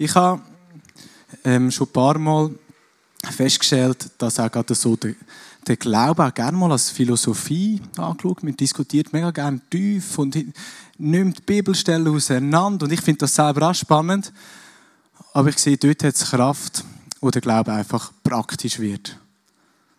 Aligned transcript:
Ich 0.00 0.14
habe 0.14 0.40
ähm, 1.42 1.72
schon 1.72 1.88
ein 1.88 1.92
paar 1.92 2.18
Mal 2.18 2.54
festgestellt, 3.32 4.08
dass 4.18 4.38
auch 4.38 4.50
gerade 4.50 4.72
so 4.76 4.94
der, 4.94 5.16
der 5.66 5.76
Glaube 5.76 6.24
auch 6.24 6.32
gerne 6.32 6.56
mal 6.56 6.70
als 6.70 6.90
Philosophie 6.90 7.82
angeschaut. 7.96 8.44
Man 8.44 8.56
diskutiert 8.56 9.12
mega 9.12 9.32
gerne 9.32 9.60
tief 9.68 10.16
und 10.16 10.38
nimmt 10.98 11.44
Bibelstellen 11.44 12.06
auseinander. 12.14 12.84
Und 12.84 12.92
ich 12.92 13.00
finde 13.00 13.18
das 13.18 13.34
selber 13.34 13.70
auch 13.70 13.74
spannend. 13.74 14.32
Aber 15.32 15.48
ich 15.48 15.58
sehe, 15.58 15.76
dort 15.76 16.04
hat 16.04 16.14
es 16.14 16.30
Kraft, 16.30 16.84
wo 17.20 17.30
der 17.30 17.42
Glaube 17.42 17.72
einfach 17.72 18.12
praktisch 18.22 18.78
wird. 18.78 19.18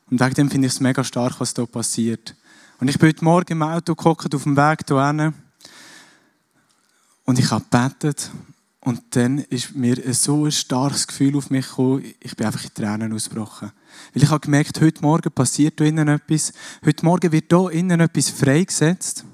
Und 0.09 0.21
wegen 0.21 0.33
dem 0.33 0.49
finde 0.49 0.67
ich 0.67 0.73
es 0.75 0.79
mega 0.79 1.03
stark, 1.03 1.41
was 1.41 1.53
da 1.53 1.65
passiert. 1.65 2.35
Und 2.79 2.87
ich 2.87 2.97
bin 2.97 3.09
heute 3.09 3.25
Morgen 3.25 3.51
im 3.51 3.63
Auto 3.63 3.95
geguckt, 3.95 4.33
auf 4.33 4.43
dem 4.43 4.55
Weg 4.55 4.79
hierhin. 4.87 5.33
Und 7.25 7.37
ich 7.37 7.51
habe 7.51 7.65
gebetet. 7.69 8.31
Und 8.81 9.01
dann 9.15 9.39
ist 9.39 9.75
mir 9.75 9.97
so 10.13 10.45
ein 10.45 10.51
starkes 10.51 11.05
Gefühl 11.07 11.35
auf 11.35 11.49
mich 11.49 11.67
gekommen, 11.67 12.13
ich 12.21 12.35
bin 12.35 12.45
einfach 12.45 12.63
in 12.63 12.73
Tränen 12.73 13.11
ausgebrochen. 13.11 13.71
Weil 14.13 14.23
ich 14.23 14.29
habe 14.29 14.39
gemerkt, 14.39 14.79
heute 14.79 15.01
Morgen 15.01 15.31
passiert 15.31 15.75
hier 15.77 15.87
innen 15.87 16.07
etwas. 16.07 16.53
Heute 16.85 17.03
Morgen 17.03 17.31
wird 17.31 17.51
hier 17.51 17.71
innen 17.71 17.99
etwas 17.99 18.29
freigesetzt. 18.29 19.25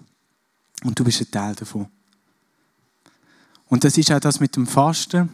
Und 0.83 0.99
du 0.99 1.03
bist 1.03 1.21
ein 1.21 1.29
Teil 1.29 1.55
davon. 1.55 1.87
Und 3.67 3.83
das 3.83 3.97
ist 3.97 4.11
auch 4.11 4.19
das 4.19 4.39
mit 4.39 4.55
dem 4.55 4.65
Fasten. 4.65 5.29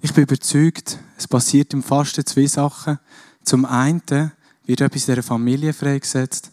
Ich 0.00 0.12
bin 0.12 0.24
überzeugt, 0.24 0.98
es 1.16 1.28
passiert 1.28 1.72
im 1.72 1.82
Fasten 1.82 2.24
zwei 2.24 2.46
Sachen. 2.46 2.98
Zum 3.42 3.64
einen 3.64 4.02
wird 4.64 4.80
etwas 4.80 5.08
in 5.08 5.14
dieser 5.14 5.22
Familie 5.22 5.72
freigesetzt. 5.72 6.52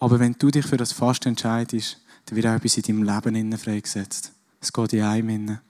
Aber 0.00 0.18
wenn 0.18 0.34
du 0.34 0.50
dich 0.50 0.66
für 0.66 0.76
das 0.76 0.92
Fasten 0.92 1.28
entscheidest, 1.28 1.98
dann 2.26 2.36
wird 2.36 2.46
auch 2.46 2.54
etwas 2.54 2.76
in 2.76 2.82
deinem 2.82 3.02
Leben 3.02 3.58
freigesetzt. 3.58 4.32
Es 4.60 4.72
geht 4.72 4.92
in 4.92 5.02
einem 5.02 5.28
inne. 5.28 5.62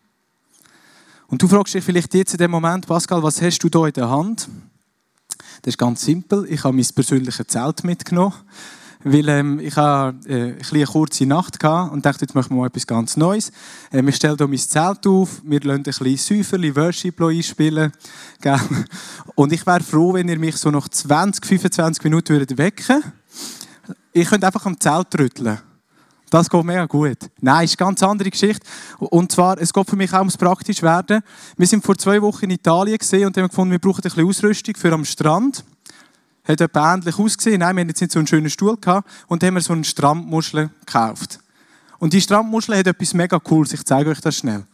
Und 1.30 1.40
du 1.40 1.46
fragst 1.46 1.74
dich 1.74 1.84
vielleicht 1.84 2.12
jetzt 2.14 2.32
in 2.32 2.38
dem 2.38 2.50
Moment, 2.50 2.88
Pascal, 2.88 3.22
was 3.22 3.40
hast 3.40 3.60
du 3.60 3.68
da 3.68 3.86
in 3.86 3.92
der 3.92 4.10
Hand? 4.10 4.48
Das 5.62 5.74
ist 5.74 5.78
ganz 5.78 6.04
simpel. 6.04 6.44
Ich 6.50 6.64
habe 6.64 6.74
mein 6.74 6.86
persönliches 6.92 7.46
Zelt 7.46 7.84
mitgenommen, 7.84 8.34
weil 9.04 9.28
ähm, 9.28 9.60
ich 9.60 9.76
habe 9.76 10.18
äh, 10.28 10.56
eine 10.72 10.86
kurze 10.86 11.26
Nacht 11.26 11.62
hatte 11.62 11.92
und 11.92 12.04
dachte, 12.04 12.22
jetzt 12.22 12.34
machen 12.34 12.50
wir 12.50 12.62
mal 12.62 12.66
etwas 12.66 12.84
ganz 12.84 13.16
Neues. 13.16 13.52
Äh, 13.92 14.02
wir 14.02 14.12
stellen 14.12 14.38
hier 14.38 14.48
mein 14.48 14.58
Zelt 14.58 15.06
auf, 15.06 15.40
wir 15.44 15.60
lassen 15.60 15.78
ein 15.80 15.82
bisschen 15.84 16.16
Säuferli, 16.16 16.74
Worship 16.74 17.20
einspielen. 17.20 17.92
Gell? 18.40 18.58
Und 19.36 19.52
ich 19.52 19.64
wäre 19.64 19.84
froh, 19.84 20.14
wenn 20.14 20.28
ihr 20.28 20.38
mich 20.38 20.56
so 20.56 20.72
nach 20.72 20.88
20, 20.88 21.46
25 21.46 22.02
Minuten 22.02 22.58
wecken 22.58 22.88
würdet. 22.88 23.12
Ihr 24.14 24.24
könnt 24.24 24.44
einfach 24.44 24.66
am 24.66 24.80
Zelt 24.80 25.16
rütteln. 25.16 25.60
Das 26.30 26.48
geht 26.48 26.64
mega 26.64 26.86
gut. 26.86 27.18
Nein, 27.40 27.64
ist 27.64 27.72
eine 27.72 27.88
ganz 27.88 28.02
andere 28.04 28.30
Geschichte. 28.30 28.64
Und 28.98 29.32
zwar, 29.32 29.58
es 29.58 29.72
geht 29.72 29.90
für 29.90 29.96
mich 29.96 30.12
auch 30.12 30.20
ums 30.20 30.36
praktisch 30.36 30.80
werden. 30.80 31.22
Wir 31.56 31.66
sind 31.66 31.84
vor 31.84 31.98
zwei 31.98 32.22
Wochen 32.22 32.44
in 32.44 32.50
Italien 32.50 32.96
gesehen 32.96 33.26
und 33.26 33.36
haben 33.36 33.48
gefunden, 33.48 33.72
wir 33.72 33.80
brauchen 33.80 33.98
ein 33.98 34.02
bisschen 34.02 34.26
Ausrüstung 34.26 34.76
für 34.76 34.92
am 34.92 35.04
Strand. 35.04 35.64
Hat 36.44 36.60
etwa 36.60 36.94
ähnlich 36.94 37.18
ausgesehen. 37.18 37.58
Nein, 37.58 37.76
wir 37.76 37.80
hatten 37.80 37.88
jetzt 37.90 38.00
nicht 38.00 38.12
so 38.12 38.20
einen 38.20 38.28
schönen 38.28 38.48
Stuhl 38.48 38.76
gehabt 38.76 39.10
und 39.26 39.42
haben 39.42 39.54
wir 39.54 39.60
so 39.60 39.72
einen 39.72 39.84
Strandmuschel 39.84 40.70
gekauft. 40.86 41.40
Und 41.98 42.12
die 42.12 42.20
Strandmuschel 42.20 42.78
hat 42.78 42.86
etwas 42.86 43.12
mega 43.12 43.38
cooles. 43.38 43.72
Ich 43.72 43.84
zeige 43.84 44.10
euch 44.10 44.20
das 44.20 44.36
schnell. 44.36 44.64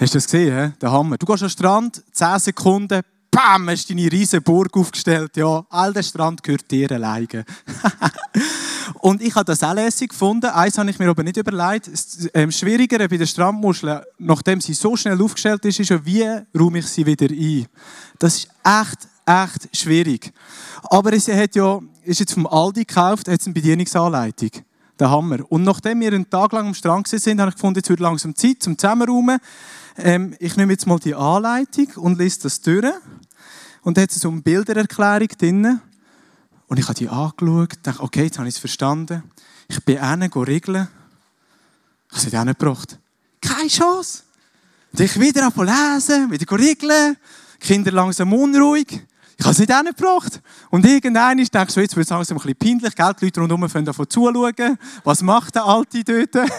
Hast 0.00 0.14
du 0.14 0.18
das 0.18 0.26
gesehen, 0.26 0.56
he? 0.56 0.72
der 0.80 0.92
Hammer? 0.92 1.18
Du 1.18 1.26
gehst 1.26 1.42
am 1.42 1.48
Strand, 1.48 2.04
10 2.12 2.38
Sekunden, 2.38 3.00
bam, 3.32 3.68
hast 3.68 3.90
deine 3.90 4.12
riesige 4.12 4.40
Burg 4.40 4.76
aufgestellt. 4.76 5.36
Ja, 5.36 5.66
all 5.70 5.92
der 5.92 6.04
Strand 6.04 6.40
gehört 6.40 6.70
dir 6.70 6.92
alleine. 6.92 7.44
und 9.00 9.20
ich 9.20 9.34
habe 9.34 9.46
das 9.46 9.60
auch 9.64 9.74
lässig 9.74 10.10
gefunden. 10.10 10.46
Eins 10.46 10.78
habe 10.78 10.88
ich 10.88 11.00
mir 11.00 11.08
aber 11.08 11.24
nicht 11.24 11.36
überlegt. 11.36 11.92
Das 11.92 12.28
ähm, 12.32 12.52
Schwierigere 12.52 13.08
bei 13.08 13.16
der 13.16 13.26
Strandmuschel, 13.26 14.00
nachdem 14.18 14.60
sie 14.60 14.72
so 14.74 14.94
schnell 14.94 15.20
aufgestellt 15.20 15.64
ist, 15.64 15.80
ist 15.80 15.90
ja, 15.90 16.06
wie 16.06 16.24
räume 16.56 16.78
ich 16.78 16.86
sie 16.86 17.04
wieder 17.04 17.26
ein. 17.28 17.66
Das 18.20 18.36
ist 18.36 18.48
echt, 18.62 19.08
echt 19.26 19.76
schwierig. 19.76 20.32
Aber 20.84 21.12
es 21.12 21.26
hat 21.26 21.56
ja, 21.56 21.80
ist 22.04 22.20
jetzt 22.20 22.34
vom 22.34 22.46
Aldi 22.46 22.84
gekauft, 22.84 23.26
hat 23.26 23.40
es 23.40 23.46
eine 23.48 23.54
Bedienungsanleitung. 23.54 24.50
Der 25.00 25.10
Hammer. 25.10 25.38
Und 25.48 25.64
nachdem 25.64 26.00
wir 26.00 26.12
einen 26.12 26.30
Tag 26.30 26.52
lang 26.52 26.68
am 26.68 26.74
Strand 26.74 27.12
waren, 27.12 27.40
habe 27.40 27.50
ich 27.50 27.56
gefunden, 27.56 27.78
jetzt 27.78 27.90
wird 27.90 27.98
langsam 27.98 28.34
Zeit 28.36 28.62
zum 28.62 28.78
Zusammenräumen. 28.78 29.38
Ähm, 30.00 30.36
ich 30.38 30.56
nehme 30.56 30.72
jetzt 30.72 30.86
mal 30.86 31.00
die 31.00 31.14
Anleitung 31.14 31.88
und 31.96 32.18
lese 32.18 32.42
das 32.42 32.60
durch. 32.60 32.84
Und 33.82 33.96
da 33.96 34.02
hat 34.02 34.10
es 34.10 34.20
so 34.20 34.30
eine 34.30 34.40
Bildererklärung 34.40 35.28
drin. 35.28 35.80
Und 36.68 36.78
ich 36.78 36.84
habe 36.84 36.94
die 36.94 37.08
angeschaut 37.08 37.40
und 37.76 37.86
dachte, 37.86 38.02
okay, 38.02 38.24
jetzt 38.24 38.38
habe 38.38 38.48
ich 38.48 38.54
es 38.54 38.60
verstanden. 38.60 39.24
Ich 39.66 39.84
bin 39.84 40.00
hinten 40.00 40.42
regeln. 40.42 40.86
Ich 42.06 42.16
habe 42.16 42.18
es 42.18 42.24
nicht 42.24 42.38
hingebracht. 42.38 42.98
Keine 43.40 43.68
Chance. 43.68 44.22
Und 44.92 45.00
ich 45.00 45.18
wieder 45.18 45.50
lesen, 45.56 46.30
wieder 46.30 46.58
regeln. 46.58 47.16
Die 47.60 47.66
Kinder 47.66 47.90
langsam 47.90 48.32
unruhig. 48.32 49.04
Ich 49.36 49.44
habe 49.44 49.52
es 49.52 49.58
nicht 49.58 49.74
hingebracht. 49.74 50.40
Und 50.70 50.86
irgendwann 50.86 51.40
ist, 51.40 51.52
ich 51.54 51.70
so, 51.70 51.80
jetzt 51.80 51.96
wird 51.96 52.06
es 52.06 52.10
langsam 52.10 52.38
ein 52.38 52.42
bisschen 52.42 52.56
peinlich. 52.56 52.94
Gell? 52.94 53.14
Die 53.20 53.24
Leute 53.24 53.40
rundherum 53.40 53.68
fangen 53.68 53.84
davon 53.84 54.08
zuschauen. 54.08 54.78
Was 55.02 55.22
macht 55.22 55.56
der 55.56 55.64
Alte 55.64 56.04
dort? 56.04 56.50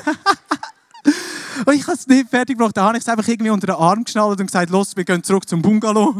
Und 1.65 1.73
ich 1.73 1.83
habe 1.83 1.93
es 1.93 2.07
nicht 2.07 2.29
fertig 2.29 2.57
gebracht. 2.57 2.77
Dann 2.77 2.85
habe 2.85 2.97
ich 2.97 3.03
es 3.03 3.09
einfach 3.09 3.27
irgendwie 3.27 3.51
unter 3.51 3.67
den 3.67 3.75
Arm 3.75 4.03
geschnallt 4.03 4.39
und 4.39 4.45
gesagt, 4.45 4.69
los, 4.69 4.95
wir 4.95 5.03
gehen 5.03 5.23
zurück 5.23 5.47
zum 5.47 5.61
Bungalow. 5.61 6.15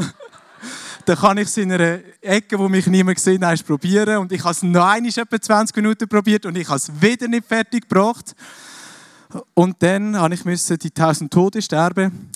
dann 1.06 1.18
kann 1.18 1.38
ich 1.38 1.48
es 1.48 1.58
in 1.58 1.72
einer 1.72 2.00
Ecke, 2.22 2.60
wo 2.60 2.70
mich 2.70 2.88
niemand 2.88 3.18
gesehen 3.18 3.46
hat, 3.46 3.66
probieren. 3.66 4.18
Und 4.18 4.32
ich 4.32 4.44
habe 4.44 4.52
es 4.52 4.64
noch 4.64 4.86
einmal 4.86 5.12
etwa 5.16 5.42
20 5.42 5.76
Minuten 5.76 6.08
probiert 6.08 6.46
und 6.46 6.58
ich 6.58 6.68
habe 6.68 6.78
es 6.78 6.92
wieder 7.02 7.28
nicht 7.28 7.48
fertig 7.48 7.90
gebracht. 7.90 8.36
Und 9.54 9.76
dann 9.80 10.18
habe 10.18 10.34
ich 10.34 10.44
müssen 10.46 10.78
die 10.80 10.90
1000 10.90 11.32
Tote 11.32 11.62
sterben. 11.62 12.30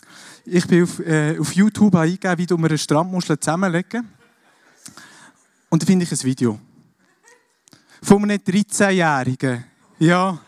Ich 0.46 0.68
bin 0.68 0.84
auf, 0.84 1.00
äh, 1.00 1.38
auf 1.40 1.54
YouTube 1.54 1.96
eingegeben, 1.96 2.38
wie 2.38 2.46
du 2.46 2.58
eine 2.58 2.78
Strandmuschel 2.78 3.40
zusammenlegen. 3.40 4.08
Und 5.70 5.82
da 5.82 5.86
finde 5.86 6.06
ich 6.06 6.12
ein 6.12 6.24
Video. 6.24 6.60
Von 8.02 8.24
einem 8.24 8.38
13-Jährigen. 8.38 9.64
Ja. 10.00 10.40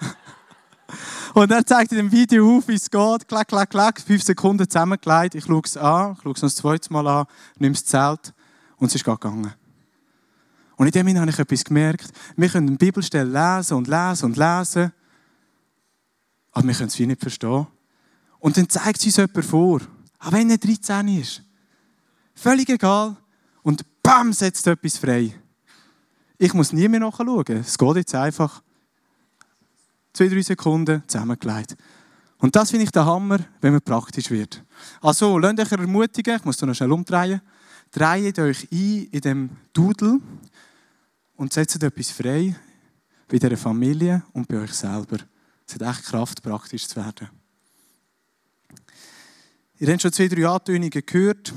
Und 1.36 1.52
er 1.52 1.66
zeigt 1.66 1.92
in 1.92 1.98
dem 1.98 2.12
Video 2.14 2.56
auf, 2.56 2.70
wie 2.70 2.76
es 2.76 2.90
geht. 2.90 3.28
Klack, 3.28 3.50
klack, 3.50 3.70
klack. 3.70 4.00
Fünf 4.00 4.24
Sekunden 4.24 4.70
zusammengelegt. 4.70 5.36
Ich 5.36 5.44
schaue 5.44 5.64
es 5.66 5.76
an, 5.76 6.14
ich 6.14 6.24
schaue 6.24 6.32
es 6.32 6.42
noch 6.42 6.48
das 6.48 6.56
zweite 6.56 6.94
Mal 6.94 7.06
an, 7.06 7.26
nehme 7.60 7.74
das 7.74 7.84
Zelt 7.84 8.34
und 8.78 8.88
es 8.88 8.96
ist 8.96 9.04
gegangen. 9.04 9.54
Und 10.78 10.86
in 10.86 10.94
dem 10.94 11.06
Moment 11.06 11.20
habe 11.20 11.32
ich 11.32 11.38
etwas 11.38 11.66
gemerkt. 11.66 12.10
Wir 12.38 12.48
können 12.48 12.70
eine 12.70 12.78
Bibelstelle 12.78 13.30
lesen 13.30 13.74
und 13.74 13.90
lesen 13.90 14.26
und 14.28 14.38
lesen, 14.38 14.94
aber 16.54 16.68
wir 16.68 16.74
können 16.74 16.88
es 16.88 16.98
wie 17.00 17.06
nicht 17.06 17.20
verstehen. 17.20 17.68
Und 18.40 18.56
dann 18.56 18.70
zeigt 18.70 19.00
es 19.00 19.06
uns 19.06 19.18
jemand 19.18 19.46
vor, 19.46 19.82
auch 20.20 20.32
wenn 20.32 20.50
er 20.50 20.58
13 20.58 21.20
ist. 21.20 21.44
Völlig 22.34 22.70
egal. 22.70 23.18
Und 23.62 23.84
bam, 24.02 24.32
setzt 24.32 24.66
etwas 24.68 24.98
frei. 24.98 25.36
Ich 26.38 26.54
muss 26.54 26.72
nie 26.72 26.88
mehr 26.88 27.02
nachschauen. 27.02 27.58
Es 27.58 27.78
geht 27.78 27.96
jetzt 27.98 28.16
einfach 28.16 28.62
zwei, 30.16 30.28
drei 30.28 30.42
Sekunden 30.42 31.04
zusammengelegt. 31.08 31.76
Und 32.38 32.56
das 32.56 32.72
finde 32.72 32.86
ich 32.86 32.92
der 32.92 33.06
Hammer, 33.06 33.40
wenn 33.62 33.74
man 33.74 33.82
praktisch 33.82 34.30
wird. 34.30 34.64
Also, 35.02 35.38
lasst 35.38 35.60
euch 35.60 35.72
ermutigen, 35.72 36.36
ich 36.36 36.46
muss 36.46 36.58
da 36.58 36.66
noch 36.66 36.76
schnell 36.76 36.92
umdrehen, 36.92 37.42
dreht 37.92 38.40
euch 38.40 38.68
ein 38.72 39.08
in 39.12 39.22
dem 39.22 39.50
Dudel 39.74 40.20
und 41.36 41.54
setzt 41.54 41.82
etwas 41.82 42.12
frei 42.12 42.56
bei 43.28 43.38
dieser 43.38 43.58
Familie 43.58 44.24
und 44.34 44.48
bei 44.48 44.58
euch 44.58 44.74
selber. 44.74 45.18
Es 45.68 45.76
hat 45.76 45.82
echt 45.82 46.06
Kraft, 46.06 46.44
praktisch 46.44 46.88
zu 46.88 46.98
werden. 46.98 47.30
Ihr 49.78 49.92
habt 49.92 50.02
schon 50.02 50.14
zwei, 50.14 50.28
drei 50.28 50.48
Antönungen 50.48 50.90
gehört. 50.90 51.54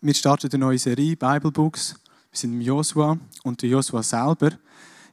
Wir 0.00 0.14
starten 0.14 0.48
eine 0.50 0.58
neue 0.58 0.78
Serie, 0.78 1.16
Bible 1.16 1.52
Books. 1.52 1.94
Wir 2.30 2.38
sind 2.38 2.52
im 2.54 2.60
Joshua 2.60 3.18
und 3.42 3.60
der 3.62 3.68
Joshua 3.68 4.02
selber 4.02 4.52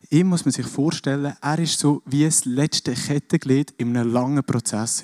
ihm 0.10 0.28
muss 0.28 0.46
man 0.46 0.52
sich 0.52 0.66
vorstellen, 0.66 1.36
er 1.42 1.60
ist 1.60 1.80
so 1.80 2.02
wie 2.06 2.24
das 2.24 2.46
letzte 2.46 2.94
Kettenglied 2.94 3.72
in 3.78 3.96
einem 3.96 4.12
langen 4.12 4.44
Prozess. 4.44 5.04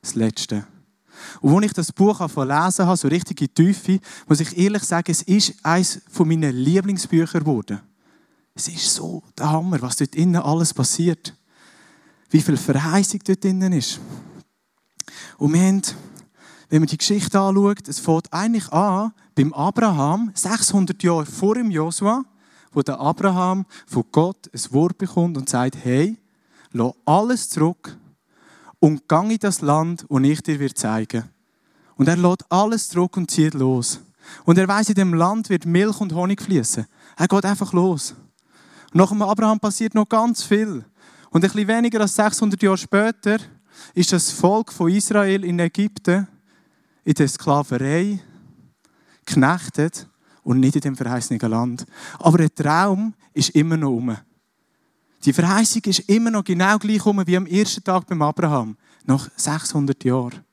Das 0.00 0.14
letzte. 0.14 0.66
Und 1.40 1.54
als 1.54 1.66
ich 1.66 1.72
das 1.72 1.92
Buch 1.92 2.20
lesen 2.20 2.86
habe, 2.86 2.96
so 2.96 3.08
richtig 3.08 3.40
in 3.40 3.46
die 3.46 3.54
Tiefe, 3.54 4.00
muss 4.26 4.40
ich 4.40 4.56
ehrlich 4.56 4.82
sagen, 4.82 5.10
es 5.10 5.22
ist 5.22 5.54
eines 5.62 6.02
meiner 6.18 6.52
Lieblingsbücher 6.52 7.40
geworden. 7.40 7.80
Es 8.54 8.68
ist 8.68 8.94
so 8.94 9.22
der 9.38 9.50
Hammer, 9.50 9.80
was 9.82 9.96
dort 9.96 10.14
innen 10.14 10.36
alles 10.36 10.72
passiert. 10.72 11.34
Wie 12.30 12.40
viel 12.40 12.56
Verheißung 12.56 13.20
dort 13.24 13.44
innen 13.44 13.72
ist. 13.72 14.00
Und 15.38 15.52
wir 15.52 15.60
haben, 15.60 15.82
wenn 16.68 16.80
man 16.80 16.88
die 16.88 16.98
Geschichte 16.98 17.38
anschaut, 17.38 17.86
es 17.88 18.00
fängt 18.00 18.32
eigentlich 18.32 18.70
an 18.72 19.12
beim 19.34 19.52
Abraham, 19.52 20.30
600 20.34 21.02
Jahre 21.02 21.26
vor 21.26 21.54
dem 21.54 21.70
Josua, 21.70 22.24
wo 22.72 22.82
der 22.82 23.00
Abraham 23.00 23.66
von 23.86 24.04
Gott 24.12 24.50
ein 24.52 24.72
Wort 24.72 24.98
bekommt 24.98 25.36
und 25.36 25.48
sagt, 25.48 25.76
hey, 25.82 26.16
lass 26.72 26.92
alles 27.04 27.48
zurück 27.48 27.96
und 28.78 29.08
gang 29.08 29.30
in 29.30 29.38
das 29.38 29.60
Land, 29.60 30.04
und 30.08 30.24
ich 30.24 30.42
dir 30.42 30.60
wird 30.60 30.78
zeigen. 30.78 31.24
Und 31.96 32.08
er 32.08 32.16
lädt 32.16 32.44
alles 32.50 32.88
zurück 32.88 33.16
und 33.16 33.30
zieht 33.30 33.54
los. 33.54 34.00
Und 34.44 34.58
er 34.58 34.68
weiß, 34.68 34.90
in 34.90 34.94
dem 34.94 35.14
Land 35.14 35.48
wird 35.48 35.66
Milch 35.66 36.00
und 36.00 36.14
Honig 36.14 36.42
fließen. 36.42 36.86
Er 37.16 37.28
geht 37.28 37.44
einfach 37.44 37.72
los. 37.72 38.14
nach 38.92 39.08
dem 39.08 39.22
Abraham 39.22 39.60
passiert 39.60 39.94
noch 39.94 40.08
ganz 40.08 40.42
viel. 40.42 40.84
Und 41.30 41.44
ein 41.44 41.50
bisschen 41.50 41.68
weniger 41.68 42.00
als 42.00 42.14
600 42.16 42.62
Jahre 42.62 42.78
später 42.78 43.38
ist 43.94 44.12
das 44.12 44.30
Volk 44.30 44.72
von 44.72 44.90
Israel 44.90 45.44
in 45.44 45.58
Ägypten 45.58 46.28
in 47.04 47.14
der 47.14 47.28
Sklaverei 47.28 48.20
knechtet 49.24 50.08
und 50.46 50.60
nicht 50.60 50.76
in 50.76 50.80
dem 50.80 50.96
verheißenen 50.96 51.40
Land. 51.50 51.84
Aber 52.20 52.38
der 52.38 52.54
Traum 52.54 53.14
ist 53.34 53.50
immer 53.50 53.76
noch 53.76 53.90
um. 53.90 54.16
Die 55.24 55.32
Verheißung 55.32 55.82
ist 55.86 56.08
immer 56.08 56.30
noch 56.30 56.44
genau 56.44 56.78
gleich 56.78 57.04
um 57.04 57.26
wie 57.26 57.36
am 57.36 57.46
ersten 57.46 57.82
Tag 57.82 58.06
beim 58.06 58.22
Abraham, 58.22 58.76
nach 59.04 59.28
600 59.36 60.04
Jahren. 60.04 60.44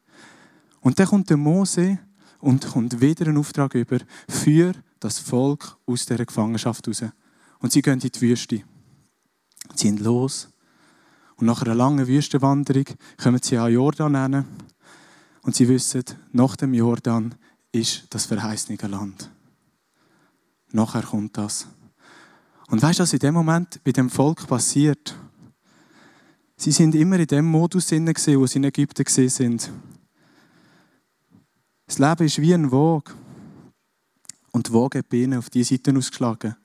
Und 0.81 0.97
dann 0.97 1.07
kommt 1.07 1.29
der 1.29 1.37
Mose 1.37 1.99
und 2.39 2.67
kommt 2.67 2.99
wieder 2.99 3.27
einen 3.27 3.37
Auftrag 3.37 3.75
über 3.75 3.99
für 4.27 4.73
das 4.99 5.19
Volk 5.19 5.77
aus 5.85 6.07
dieser 6.07 6.25
Gefangenschaft 6.25 6.87
raus. 6.87 7.03
Und 7.59 7.71
sie 7.71 7.83
gehen 7.83 7.99
in 7.99 8.09
die 8.09 8.21
Wüste. 8.21 8.63
Sie 9.75 9.87
sind 9.87 9.99
los. 9.99 10.49
Und 11.35 11.45
nach 11.45 11.61
einer 11.61 11.75
langen 11.75 12.07
Wüstenwanderung 12.07 12.85
kommen 13.21 13.39
sie 13.43 13.59
an 13.59 13.71
Jordan 13.71 14.15
hin. 14.15 14.45
Und 15.43 15.55
sie 15.55 15.67
wissen, 15.67 16.03
nach 16.31 16.55
dem 16.55 16.73
Jordan 16.73 17.35
ist 17.71 18.05
das 18.09 18.25
verheißene 18.25 18.77
Land. 18.87 19.29
Nachher 20.73 21.03
kommt 21.03 21.37
das. 21.37 21.67
Und 22.67 22.81
weißt 22.81 22.99
du, 22.99 23.03
was 23.03 23.13
in 23.13 23.19
dem 23.19 23.35
Moment 23.35 23.81
bei 23.83 23.91
dem 23.91 24.09
Volk 24.09 24.47
passiert? 24.47 25.15
Sie 26.57 26.71
sind 26.71 26.95
immer 26.95 27.19
in 27.19 27.27
dem 27.27 27.45
Modus 27.45 27.91
inne 27.91 28.13
wo 28.13 28.47
sie 28.47 28.57
in 28.57 28.63
Ägypten 28.63 29.03
gesehen 29.03 29.29
sind. 29.29 29.71
Das 31.85 31.99
Leben 31.99 32.25
ist 32.25 32.41
wie 32.41 32.53
ein 32.53 32.71
Wog. 32.71 33.15
Und 34.51 34.67
die 34.67 34.73
Waage 34.73 34.99
hat 34.99 35.09
Bienen 35.09 35.37
auf 35.37 35.49
die 35.49 35.63
Seite 35.63 35.95
ausgeschlagen. 35.95 36.55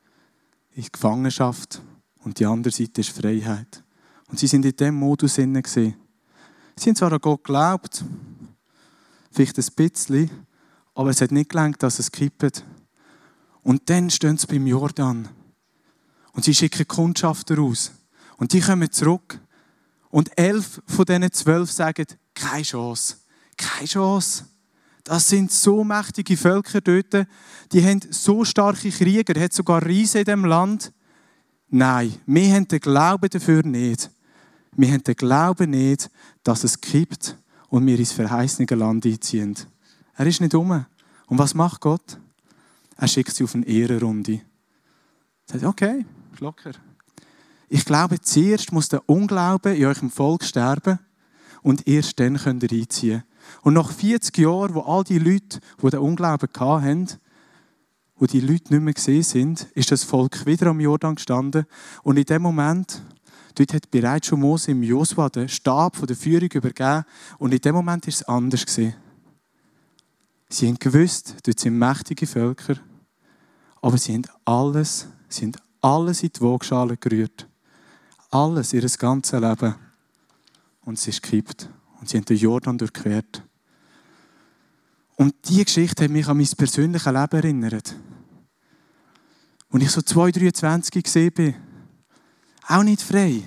In 0.75 0.87
Gefangenschaft. 0.91 1.83
Und 2.25 2.39
die 2.39 2.47
andere 2.47 2.73
Seite 2.73 3.03
ist 3.03 3.11
Freiheit. 3.11 3.85
Und 4.29 4.39
sie 4.39 4.47
sind 4.47 4.65
in 4.65 4.77
dem 4.77 4.95
Modus 4.95 5.39
inne 5.39 5.63
Sie 5.67 5.95
haben 6.87 6.97
zwar 6.97 7.13
an 7.13 7.21
Gott 7.21 7.45
geglaubt, 7.45 8.05
vielleicht 9.33 9.59
ein 9.59 9.65
bisschen, 9.75 10.31
aber 10.95 11.11
es 11.11 11.21
hat 11.21 11.33
nicht 11.33 11.51
gelangt, 11.51 11.83
dass 11.83 11.99
es 11.99 12.11
kippt. 12.11 12.65
Und 13.63 13.91
dann 13.91 14.11
stehen 14.11 14.39
sie 14.39 14.47
beim 14.47 14.67
Jordan. 14.67 15.29
Und 16.33 16.45
sie 16.45 16.55
schicken 16.55 16.87
Kundschafter 16.87 17.57
raus. 17.57 17.93
Und 18.37 18.53
die 18.53 18.61
kommen 18.61 18.91
zurück. 18.91 19.41
Und 20.11 20.31
elf 20.39 20.81
von 20.87 21.05
diesen 21.05 21.33
zwölf 21.33 21.71
sagen, 21.71 22.07
keine 22.35 22.63
Chance. 22.63 23.17
Keine 23.57 23.87
Chance. 23.87 24.45
Das 25.05 25.29
sind 25.29 25.51
so 25.51 25.85
mächtige 25.85 26.37
Völker 26.37 26.81
dort. 26.81 27.27
Die 27.73 27.85
haben 27.85 28.01
so 28.11 28.45
starke 28.45 28.91
Krieger. 28.91 29.35
Er 29.35 29.45
hat 29.45 29.53
sogar 29.53 29.85
Riesen 29.85 30.19
in 30.19 30.25
diesem 30.25 30.45
Land. 30.45 30.93
Nein, 31.71 32.15
wir 32.27 32.55
haben 32.55 32.69
den 32.69 32.81
Glauben 32.81 33.29
dafür 33.29 33.63
nicht. 33.63 34.11
Wir 34.73 34.93
haben 34.93 35.03
den 35.03 35.17
Glauben 35.17 35.71
nicht, 35.71 36.11
dass 36.43 36.65
es 36.65 36.81
kippt 36.81 37.37
und 37.69 37.87
wir 37.87 37.99
ins 37.99 38.13
verheißene 38.13 38.69
Land 38.77 39.05
einziehen. 39.05 39.57
Er 40.15 40.27
ist 40.27 40.41
nicht 40.41 40.55
um. 40.55 40.85
Und 41.27 41.39
was 41.39 41.55
macht 41.55 41.81
Gott? 41.81 42.19
Er 42.99 43.09
schickt 43.09 43.35
sie 43.35 43.45
auf 43.45 43.55
eine 43.55 43.67
Ehrenrunde. 43.67 44.41
Er 45.47 45.61
sagt, 45.61 45.65
okay, 45.65 46.05
locker. 46.41 46.73
Ich 47.69 47.85
glaube, 47.85 48.21
zuerst 48.21 48.73
muss 48.73 48.89
der 48.89 49.09
Unglaube 49.09 49.75
in 49.75 49.87
eurem 49.87 50.11
Volk 50.11 50.43
sterben 50.43 50.99
und 51.63 51.87
erst 51.87 52.19
dann 52.19 52.37
könnt 52.37 52.65
ihr 52.65 52.73
einziehen. 52.73 53.23
Und 53.63 53.75
nach 53.75 53.93
40 53.93 54.37
Jahren, 54.39 54.75
wo 54.75 54.81
all 54.81 55.05
die 55.05 55.19
Leute, 55.19 55.61
die 55.81 55.91
den 55.91 56.01
Unglauben 56.01 56.49
hatten, 56.59 57.09
wo 58.17 58.27
die 58.27 58.41
Leute 58.41 58.73
nicht 58.73 58.83
mehr 58.83 58.95
gesehen 58.95 59.23
sind, 59.23 59.69
ist 59.75 59.93
das 59.93 60.03
Volk 60.03 60.45
wieder 60.45 60.67
am 60.67 60.81
Jordan 60.81 61.15
gestanden. 61.15 61.67
Und 62.03 62.17
in 62.17 62.25
dem 62.25 62.43
Moment, 62.43 63.03
dort 63.55 63.75
hat 63.75 63.91
bereits 63.91 64.27
schon 64.27 64.41
Mose 64.41 64.73
im 64.73 64.83
Josua 64.83 65.29
den 65.29 65.49
Stab 65.49 65.97
von 65.97 66.09
der 66.09 66.17
Führung 66.17 66.51
übergeben. 66.53 67.05
Und 67.39 67.55
in 67.55 67.61
dem 67.61 67.77
Moment 67.77 68.09
ist 68.09 68.17
es 68.17 68.23
anders 68.25 68.67
gesehen. 68.67 68.95
Sie 70.49 70.67
haben 70.67 70.79
gewusst, 70.79 71.37
dort 71.45 71.61
sind 71.61 71.79
mächtige 71.79 72.27
Völker, 72.27 72.77
aber 73.81 73.99
sie 73.99 74.15
haben 74.15 74.25
alles, 74.45 75.09
sie 75.29 75.47
haben 75.47 75.53
alles 75.81 76.23
in 76.23 76.31
die 76.35 76.41
Waagschale 76.41 76.97
gerührt. 76.97 77.49
Alles, 78.31 78.73
ihr 78.73 78.87
ganzes 78.99 79.41
Leben. 79.41 79.75
Und 80.83 80.99
es 80.99 81.07
ist 81.07 81.23
gekippt. 81.23 81.69
Und 82.01 82.09
sie 82.09 82.19
haben 82.19 82.25
den 82.25 82.37
Jordan 82.37 82.79
durchquert. 82.79 83.43
Und 85.17 85.35
diese 85.49 85.65
Geschichte 85.65 86.05
hat 86.05 86.11
mich 86.11 86.29
an 86.29 86.37
mein 86.37 86.47
persönliches 86.47 87.13
Leben 87.13 87.37
erinnert. 87.37 87.95
Und 89.71 89.83
ich 89.83 89.91
so 89.91 90.01
2,23 90.01 91.03
gesehen 91.03 91.33
bin, 91.33 91.55
auch 92.69 92.83
nicht 92.83 93.03
frei, 93.03 93.43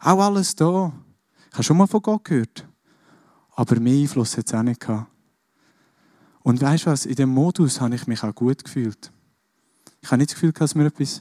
auch 0.00 0.20
alles 0.20 0.54
da. 0.54 0.92
Ich 1.48 1.54
habe 1.54 1.62
schon 1.64 1.76
mal 1.76 1.86
von 1.86 2.02
Gott 2.02 2.24
gehört, 2.24 2.66
aber 3.54 3.80
mehr 3.80 4.00
Einfluss 4.00 4.36
hat 4.36 4.46
es 4.46 4.54
auch 4.54 4.62
nicht 4.62 4.80
gehabt. 4.80 5.10
Und 6.42 6.60
weißt 6.60 6.86
du 6.86 6.90
was, 6.90 7.06
in 7.06 7.16
dem 7.16 7.30
Modus 7.30 7.80
habe 7.80 7.96
ich 7.96 8.06
mich 8.06 8.22
auch 8.22 8.34
gut 8.34 8.62
gefühlt. 8.62 9.10
Ich 10.06 10.12
habe 10.12 10.18
nicht 10.18 10.30
das 10.30 10.34
Gefühl, 10.36 10.52
dass 10.52 10.76
mir 10.76 10.86
etwas 10.86 11.20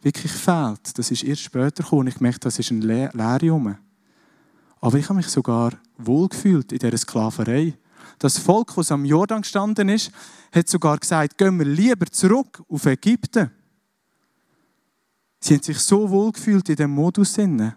wirklich 0.00 0.30
fehlt. 0.30 0.96
Das 0.96 1.10
ist 1.10 1.24
erst 1.24 1.42
später 1.42 1.82
gekommen. 1.82 2.06
Ich 2.06 2.20
merkte, 2.20 2.42
das 2.42 2.56
ist 2.56 2.70
ein 2.70 2.80
Le 2.80 3.10
Aber 4.80 4.96
ich 4.96 5.08
habe 5.08 5.16
mich 5.16 5.26
sogar 5.26 5.72
wohlgefühlt 5.98 6.70
in 6.70 6.78
dieser 6.78 6.98
Sklaverei. 6.98 7.76
Das 8.20 8.38
Volk, 8.38 8.76
das 8.76 8.92
am 8.92 9.04
Jordan 9.04 9.42
gestanden 9.42 9.88
ist, 9.88 10.12
hat 10.54 10.68
sogar 10.68 10.98
gesagt, 10.98 11.36
gehen 11.36 11.58
wir 11.58 11.66
lieber 11.66 12.06
zurück 12.06 12.62
auf 12.68 12.86
Ägypten. 12.86 13.50
Sie 15.40 15.54
haben 15.54 15.62
sich 15.64 15.80
so 15.80 16.08
wohlgefühlt 16.08 16.68
in 16.68 16.76
diesem 16.76 16.92
Modus. 16.92 17.36
Und 17.38 17.74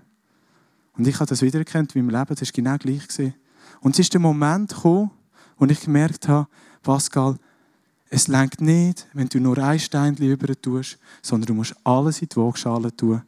ich 1.00 1.16
habe 1.16 1.26
das 1.26 1.42
wiedererkannt 1.42 1.96
in 1.96 2.06
meinem 2.06 2.20
Leben, 2.20 2.36
das 2.36 2.50
war 2.50 2.54
genau 2.54 2.78
gleich. 2.78 3.34
Und 3.82 3.96
es 3.96 4.00
ist 4.00 4.14
der 4.14 4.22
Moment 4.22 4.76
gekommen, 4.76 5.10
wo 5.58 5.66
ich 5.66 5.82
gemerkt 5.82 6.28
habe, 6.28 6.48
Pascal, 6.84 7.40
es 8.10 8.28
längt 8.28 8.62
nicht, 8.62 9.08
wenn 9.14 9.28
du 9.28 9.40
nur 9.40 9.58
ein 9.58 9.80
Steinchen 9.80 10.30
über 10.30 10.60
tust, 10.60 10.98
sondern 11.22 11.48
du 11.48 11.54
musst 11.56 11.76
alles 11.84 12.22
in 12.22 12.30
die 12.30 12.36
Waagschale 12.36 12.96
tun, 12.96 13.22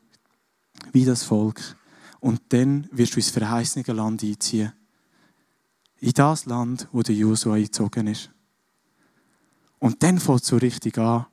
wie 0.92 1.06
das 1.06 1.24
Volk. 1.24 1.60
Und 2.20 2.42
dann 2.50 2.88
wirst 2.92 3.14
du 3.14 3.18
ins 3.18 3.30
verheißene 3.30 3.86
Land 3.96 4.24
einziehen. 4.24 4.74
In 6.00 6.12
das 6.12 6.46
Land, 6.46 6.88
wo 6.92 7.02
der 7.02 7.16
Josua 7.16 7.56
eingezogen 7.56 8.08
ist. 8.08 8.30
Und 9.80 10.02
dann 10.04 10.20
fängt 10.20 10.42
es 10.42 10.48
so 10.48 10.58
richtig 10.58 10.98
an. 10.98 11.26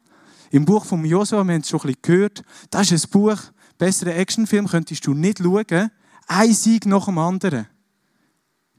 Im 0.51 0.65
Buch 0.65 0.85
von 0.85 1.05
Josua, 1.05 1.45
wir 1.45 1.55
haben 1.55 1.61
es 1.61 1.69
schon 1.69 1.81
ein 1.81 1.87
bisschen 1.87 2.03
gehört, 2.03 2.45
das 2.71 2.93
ist 2.93 3.07
ein 3.07 3.11
Buch, 3.11 3.39
besseren 3.79 4.15
Actionfilm 4.15 4.69
könntest 4.69 5.07
du 5.07 5.15
nicht 5.15 5.39
schauen. 5.39 5.91
Ein 6.27 6.55
Sieg 6.55 6.87
nach 6.87 7.07
dem 7.07 7.19
anderen. 7.19 7.67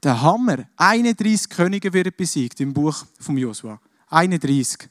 Der 0.02 0.20
Hammer. 0.20 0.68
31 0.76 1.48
Könige 1.48 1.92
werden 1.92 2.12
besiegt 2.16 2.60
im 2.60 2.72
Buch 2.72 3.04
von 3.20 3.36
Josua. 3.36 3.80
31. 4.08 4.88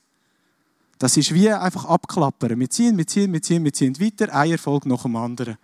Das 0.97 1.17
ist 1.17 1.33
wie 1.33 1.51
einfach 1.51 1.85
abklappern. 1.85 2.59
Wir 2.59 2.69
ziehen, 2.69 2.97
wir 2.97 3.05
ziehen, 3.05 3.33
wir 3.33 3.41
ziehen, 3.41 3.63
wir 3.63 3.73
ziehen 3.73 3.99
weiter, 3.99 4.33
ein 4.33 4.51
Erfolg 4.51 4.85
nach 4.85 5.03
dem 5.03 5.15
anderen. 5.15 5.57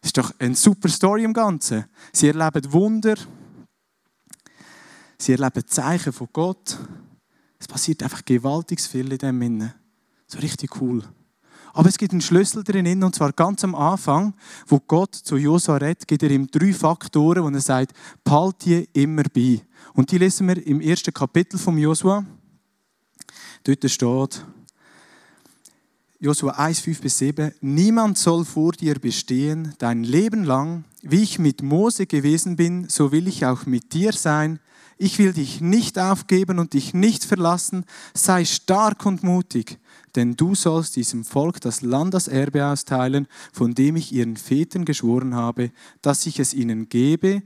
Das 0.00 0.08
ist 0.08 0.18
doch 0.18 0.34
eine 0.38 0.54
super 0.54 0.88
Story 0.88 1.24
im 1.24 1.32
Ganzen. 1.32 1.86
Sie 2.12 2.28
erleben 2.28 2.72
Wunder. 2.72 3.16
Sie 5.18 5.32
erleben 5.32 5.66
Zeichen 5.66 6.12
von 6.12 6.28
Gott. 6.32 6.78
Es 7.58 7.66
passiert 7.66 8.02
einfach 8.02 8.24
gewaltig 8.24 8.80
viel 8.82 9.10
in 9.10 9.18
dem 9.18 9.42
Innen. 9.42 9.72
So 10.26 10.38
richtig 10.38 10.80
cool. 10.80 11.02
Aber 11.72 11.88
es 11.88 11.98
gibt 11.98 12.12
einen 12.12 12.20
Schlüssel 12.20 12.62
drin, 12.62 13.02
und 13.02 13.14
zwar 13.14 13.32
ganz 13.32 13.64
am 13.64 13.74
Anfang, 13.74 14.34
wo 14.68 14.78
Gott 14.78 15.14
zu 15.14 15.36
Josua 15.36 15.78
redet, 15.78 16.06
gibt 16.06 16.22
er 16.22 16.30
ihm 16.30 16.46
drei 16.46 16.72
Faktoren, 16.72 17.42
wo 17.42 17.48
er 17.48 17.60
sagt, 17.60 17.92
behalt 18.22 18.64
die 18.64 18.88
immer 18.92 19.24
bei. 19.24 19.60
Und 19.92 20.12
die 20.12 20.18
lesen 20.18 20.46
wir 20.46 20.64
im 20.64 20.80
ersten 20.80 21.12
Kapitel 21.12 21.58
vom 21.58 21.76
Josua. 21.76 22.24
Dort 23.64 23.90
steht, 23.90 24.44
Josua 26.20 26.52
1, 26.52 26.80
5 26.80 27.00
bis 27.00 27.18
7, 27.18 27.52
niemand 27.62 28.18
soll 28.18 28.44
vor 28.44 28.72
dir 28.72 28.98
bestehen 28.98 29.72
dein 29.78 30.04
Leben 30.04 30.44
lang. 30.44 30.84
Wie 31.00 31.22
ich 31.22 31.38
mit 31.38 31.62
Mose 31.62 32.06
gewesen 32.06 32.56
bin, 32.56 32.88
so 32.90 33.10
will 33.10 33.26
ich 33.26 33.46
auch 33.46 33.64
mit 33.64 33.94
dir 33.94 34.12
sein. 34.12 34.60
Ich 34.98 35.18
will 35.18 35.32
dich 35.32 35.62
nicht 35.62 35.98
aufgeben 35.98 36.58
und 36.58 36.74
dich 36.74 36.92
nicht 36.92 37.24
verlassen. 37.24 37.84
Sei 38.12 38.44
stark 38.44 39.06
und 39.06 39.22
mutig, 39.22 39.78
denn 40.14 40.36
du 40.36 40.54
sollst 40.54 40.96
diesem 40.96 41.24
Volk 41.24 41.62
das 41.62 41.80
Land 41.80 42.14
als 42.14 42.28
Erbe 42.28 42.66
austeilen, 42.66 43.26
von 43.50 43.74
dem 43.74 43.96
ich 43.96 44.12
ihren 44.12 44.36
Vätern 44.36 44.84
geschworen 44.84 45.34
habe, 45.34 45.70
dass 46.02 46.26
ich 46.26 46.38
es 46.38 46.52
ihnen 46.52 46.90
gebe, 46.90 47.42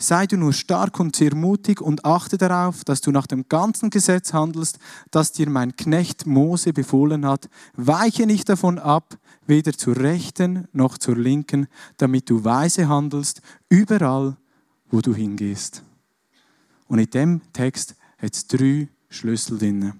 sei 0.00 0.26
du 0.26 0.36
nur 0.36 0.52
stark 0.52 1.00
und 1.00 1.16
sehr 1.16 1.34
mutig 1.34 1.80
und 1.80 2.04
achte 2.04 2.38
darauf, 2.38 2.84
dass 2.84 3.00
du 3.00 3.10
nach 3.10 3.26
dem 3.26 3.48
ganzen 3.48 3.90
Gesetz 3.90 4.32
handelst, 4.32 4.78
das 5.10 5.32
dir 5.32 5.50
mein 5.50 5.74
Knecht 5.76 6.26
Mose 6.26 6.72
befohlen 6.72 7.26
hat. 7.26 7.48
Weiche 7.74 8.26
nicht 8.26 8.48
davon 8.48 8.78
ab, 8.78 9.18
weder 9.46 9.72
zur 9.72 9.96
rechten 9.96 10.68
noch 10.72 10.98
zur 10.98 11.16
linken, 11.16 11.66
damit 11.96 12.30
du 12.30 12.44
weise 12.44 12.88
handelst, 12.88 13.42
überall, 13.68 14.36
wo 14.90 15.00
du 15.00 15.14
hingehst. 15.14 15.82
Und 16.86 17.00
in 17.00 17.10
dem 17.10 17.52
Text 17.52 17.96
hat 18.18 18.34
es 18.34 18.46
drei 18.46 18.88
Schlüssel 19.08 19.58
drin. 19.58 19.94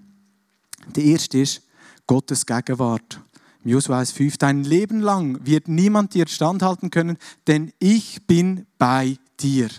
Der 0.95 1.03
erste 1.03 1.39
ist 1.39 1.61
Gottes 2.07 2.45
Gegenwart. 2.45 3.21
Im 3.63 3.71
Josua 3.71 4.03
5, 4.05 4.37
dein 4.37 4.63
Leben 4.63 5.01
lang 5.01 5.45
wird 5.45 5.67
niemand 5.67 6.13
dir 6.13 6.27
standhalten 6.27 6.89
können, 6.89 7.17
denn 7.47 7.73
ich 7.79 8.25
bin 8.25 8.65
bei 8.77 9.17
dir. 9.39 9.69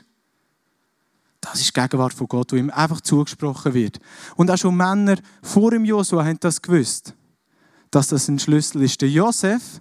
Das 1.40 1.60
ist 1.60 1.74
die 1.74 1.80
Gegenwart 1.80 2.12
von 2.12 2.28
Gott, 2.28 2.52
wo 2.52 2.56
ihm 2.56 2.70
einfach 2.70 3.00
zugesprochen 3.00 3.72
wird. 3.72 3.98
Und 4.36 4.50
auch 4.50 4.58
schon 4.58 4.76
Männer 4.76 5.16
vor 5.42 5.70
dem 5.70 5.84
Josua 5.84 6.24
haben 6.24 6.38
das 6.40 6.60
gewusst, 6.60 7.14
dass 7.90 8.08
das 8.08 8.28
ein 8.28 8.38
Schlüssel 8.38 8.82
ist. 8.82 9.00
Der 9.00 9.08
Josef, 9.08 9.80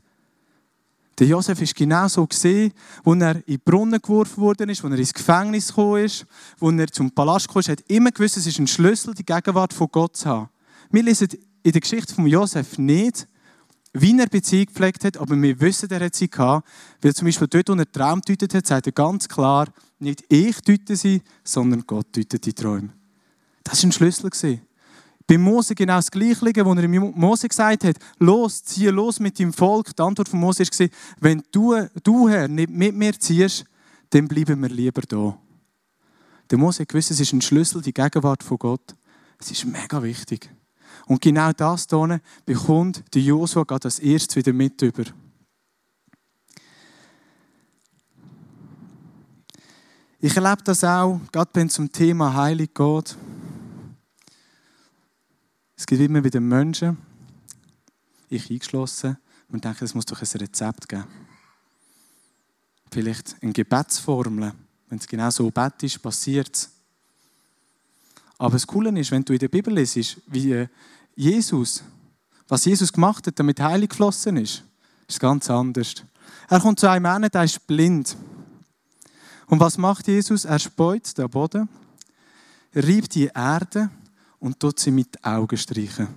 der 1.17 1.27
Josef 1.27 1.61
ist 1.61 1.75
genau 1.75 2.07
so 2.07 2.25
gesehen, 2.25 2.71
wo 3.03 3.13
er 3.13 3.35
in 3.35 3.55
den 3.55 3.59
Brunnen 3.59 4.01
geworfen 4.01 4.41
worden 4.41 4.69
ist, 4.69 4.83
wo 4.83 4.87
er 4.87 4.97
ins 4.97 5.13
Gefängnis 5.13 5.67
gekommen 5.67 6.05
ist, 6.05 6.25
wo 6.57 6.71
er 6.71 6.87
zum 6.87 7.11
Palast 7.11 7.47
gekommen 7.47 7.61
ist, 7.61 7.69
hat 7.69 7.83
immer 7.87 8.11
gewusst, 8.11 8.37
es 8.37 8.47
ist 8.47 8.59
ein 8.59 8.67
Schlüssel, 8.67 9.13
die 9.13 9.25
Gegenwart 9.25 9.73
von 9.73 9.87
Gott 9.91 10.15
zu 10.15 10.29
haben. 10.29 10.49
Wir 10.91 11.03
lesen 11.03 11.27
in 11.61 11.71
der 11.73 11.81
Geschichte 11.81 12.15
von 12.15 12.25
Josef 12.25 12.77
nicht, 12.77 13.27
wie 14.01 14.17
er 14.19 14.27
Beziehung 14.27 14.65
gepflegt 14.67 15.03
hat, 15.03 15.17
aber 15.17 15.41
wir 15.41 15.59
wissen, 15.59 15.89
er 15.89 16.05
hat 16.05 16.15
sie 16.15 16.29
gehabt, 16.29 16.67
weil 17.01 17.13
zum 17.13 17.25
Beispiel 17.25 17.47
dort, 17.47 17.69
wo 17.69 17.73
er 17.73 17.91
Traum 17.91 18.21
deutet 18.21 18.53
hat, 18.53 18.67
sagt 18.67 18.87
er 18.87 18.91
ganz 18.91 19.27
klar, 19.27 19.67
nicht 19.99 20.23
ich 20.29 20.59
deute 20.61 20.95
sie, 20.95 21.21
sondern 21.43 21.83
Gott 21.85 22.07
deutet 22.15 22.45
die 22.45 22.53
Träume. 22.53 22.89
Das 23.63 23.83
war 23.83 23.89
ein 23.89 23.91
Schlüssel. 23.91 24.61
Bei 25.27 25.37
Mose 25.37 25.75
genau 25.75 25.97
das 25.97 26.09
Gleiche, 26.09 26.65
wo 26.65 26.73
er 26.73 26.87
Mose 26.87 27.47
gesagt 27.47 27.83
hat, 27.83 27.97
los, 28.17 28.63
ziehe 28.63 28.89
los 28.89 29.19
mit 29.19 29.37
dem 29.37 29.53
Volk. 29.53 29.95
Die 29.95 30.01
Antwort 30.01 30.27
von 30.27 30.39
Mose 30.39 30.63
war, 30.63 30.87
wenn 31.19 31.43
du, 31.51 31.75
du 32.03 32.27
Herr, 32.29 32.47
nicht 32.47 32.71
mit 32.71 32.95
mir 32.95 33.13
ziehst, 33.19 33.65
dann 34.09 34.27
bleiben 34.27 34.59
wir 34.59 34.69
lieber 34.69 35.01
da. 35.01 35.37
Der 36.49 36.57
Mose 36.57 36.85
gewusst, 36.85 37.11
es 37.11 37.19
ist 37.19 37.31
ein 37.31 37.41
Schlüssel, 37.41 37.81
die 37.81 37.93
Gegenwart 37.93 38.41
von 38.41 38.57
Gott. 38.57 38.95
Es 39.37 39.51
ist 39.51 39.65
mega 39.65 40.01
wichtig. 40.01 40.49
Und 41.09 41.21
genau 41.21 41.51
das 41.53 41.87
hier 41.89 42.21
bekommt 42.45 43.03
die 43.15 43.25
Josua 43.25 43.63
gerade 43.63 43.85
als 43.85 43.97
erstes 43.97 44.35
wieder 44.35 44.53
mit 44.53 44.79
über. 44.83 45.05
Ich 50.19 50.35
erlebe 50.35 50.61
das 50.63 50.83
auch, 50.83 51.19
gerade 51.31 51.49
wenn 51.53 51.65
es 51.65 51.73
zum 51.73 51.91
Thema 51.91 52.35
Heilig 52.35 52.75
geht. 52.75 53.17
Es 55.75 55.87
gibt 55.87 55.99
immer 55.99 56.23
wieder 56.23 56.39
Menschen, 56.39 56.99
ich 58.29 58.51
eingeschlossen, 58.51 59.17
und 59.47 59.65
denke, 59.65 59.85
es 59.85 59.95
muss 59.95 60.05
doch 60.05 60.21
ein 60.21 60.39
Rezept 60.39 60.87
geben. 60.87 61.05
Vielleicht 62.91 63.35
eine 63.41 63.51
Gebetsformel. 63.51 64.53
Wenn 64.89 64.99
es 64.99 65.07
genau 65.07 65.31
so 65.31 65.51
ist, 65.81 66.03
passiert 66.03 66.55
es. 66.55 66.69
Aber 68.37 68.53
das 68.53 68.67
Coole 68.67 68.97
ist, 68.99 69.09
wenn 69.09 69.25
du 69.25 69.33
in 69.33 69.39
der 69.39 69.47
Bibel 69.47 69.73
liest, 69.73 70.21
wie 70.27 70.53
äh, 70.53 70.67
Jesus, 71.19 71.83
was 72.47 72.63
Jesus 72.63 72.93
gemacht 72.93 73.27
hat, 73.27 73.37
damit 73.37 73.59
heilig 73.59 73.89
geflossen 73.89 74.37
ist, 74.37 74.63
ist 75.05 75.19
ganz 75.19 75.49
anders. 75.49 75.95
Er 76.47 76.61
kommt 76.61 76.79
zu 76.79 76.89
einem 76.89 77.03
Mann, 77.03 77.23
der 77.23 77.43
ist 77.43 77.67
blind. 77.67 78.15
Und 79.47 79.59
was 79.59 79.77
macht 79.77 80.07
Jesus? 80.07 80.45
Er 80.45 80.59
speut 80.59 81.17
den 81.17 81.29
Boden, 81.29 81.67
reibt 82.73 83.15
die 83.15 83.25
Erde 83.25 83.89
und 84.39 84.61
tut 84.61 84.79
sie 84.79 84.91
mit 84.91 85.21
Augen 85.21 85.57
streichen. 85.57 86.07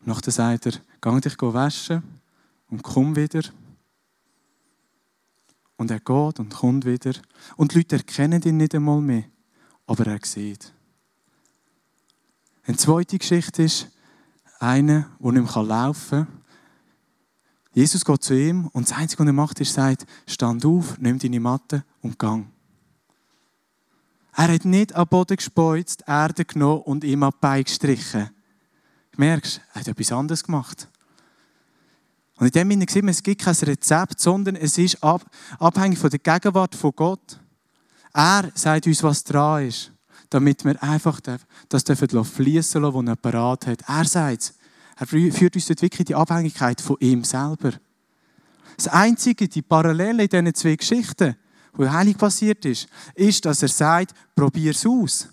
Und 0.00 0.08
nachher 0.08 0.32
sagt 0.32 0.66
er, 0.66 0.72
geh 1.00 1.20
dich 1.20 1.40
waschen 1.40 2.02
und 2.70 2.82
komm 2.82 3.14
wieder. 3.14 3.42
Und 5.76 5.92
er 5.92 6.00
geht 6.00 6.40
und 6.40 6.52
kommt 6.52 6.86
wieder. 6.86 7.12
Und 7.54 7.72
die 7.72 7.78
Leute 7.78 7.98
erkennen 7.98 8.42
ihn 8.42 8.56
nicht 8.56 8.74
einmal 8.74 9.00
mehr, 9.00 9.26
aber 9.86 10.08
er 10.08 10.18
sieht. 10.24 10.72
Eine 12.66 12.76
zweite 12.78 13.18
Geschichte 13.18 13.62
ist, 13.62 13.88
einer, 14.58 15.10
der 15.20 15.32
nicht 15.32 15.54
mehr 15.54 15.62
laufen 15.62 16.26
kann. 16.26 16.44
Jesus 17.74 18.04
geht 18.04 18.22
zu 18.22 18.34
ihm 18.34 18.68
und 18.68 18.88
das 18.88 18.96
Einzige, 18.96 19.20
was 19.20 19.26
er 19.26 19.32
macht, 19.32 19.60
ist, 19.60 19.74
sagt, 19.74 20.06
stand 20.26 20.64
auf, 20.64 20.96
nimm 20.98 21.18
deine 21.18 21.40
Matte 21.40 21.84
und 22.00 22.18
gang. 22.18 22.46
Er 24.36 24.52
hat 24.52 24.64
nicht 24.64 24.94
am 24.94 25.06
Boden 25.08 25.36
gespeuzt, 25.36 26.00
die 26.00 26.10
Erde 26.10 26.44
genommen 26.44 26.82
und 26.82 27.04
ihm 27.04 27.22
ab 27.22 27.36
Bein 27.40 27.64
gestrichen. 27.64 28.30
Du 29.12 29.20
merkst, 29.20 29.60
er 29.74 29.80
hat 29.80 29.88
etwas 29.88 30.12
anderes 30.12 30.42
gemacht. 30.42 30.88
Und 32.36 32.46
in 32.46 32.52
dem 32.52 32.70
Sinne 32.70 32.86
sieht 32.88 33.04
man, 33.04 33.10
es 33.10 33.22
gibt 33.22 33.42
kein 33.42 33.54
Rezept, 33.54 34.20
sondern 34.20 34.56
es 34.56 34.78
ist 34.78 34.98
abhängig 35.02 35.98
von 35.98 36.10
der 36.10 36.18
Gegenwart 36.18 36.74
von 36.74 36.92
Gott. 36.96 37.38
Er 38.12 38.50
sagt 38.54 38.86
uns, 38.86 39.02
was 39.02 39.22
dran 39.22 39.66
ist 39.66 39.93
damit 40.34 40.64
wir 40.64 40.82
einfach 40.82 41.20
das 41.68 41.84
fließen 41.84 42.24
fließen 42.24 42.82
lassen, 42.82 42.94
was 42.94 43.06
er 43.06 43.16
parat 43.16 43.66
hat. 43.68 43.82
Er 43.86 44.04
sagt. 44.04 44.54
Er 44.96 45.06
führt 45.06 45.54
uns 45.54 45.66
dort 45.66 45.82
wirklich 45.82 46.06
die 46.06 46.14
Abhängigkeit 46.14 46.80
von 46.80 46.96
ihm 46.98 47.22
selber. 47.22 47.72
Das 48.76 48.88
Einzige, 48.88 49.46
die 49.46 49.62
Parallele 49.62 50.24
in 50.24 50.28
diesen 50.28 50.54
zwei 50.54 50.74
Geschichten, 50.74 51.36
wo 51.72 51.88
heilig 51.88 52.18
passiert 52.18 52.64
ist, 52.64 52.88
ist, 53.14 53.44
dass 53.44 53.62
er 53.62 53.68
sagt, 53.68 54.12
probier 54.34 54.72
es 54.72 54.84
aus. 54.84 55.28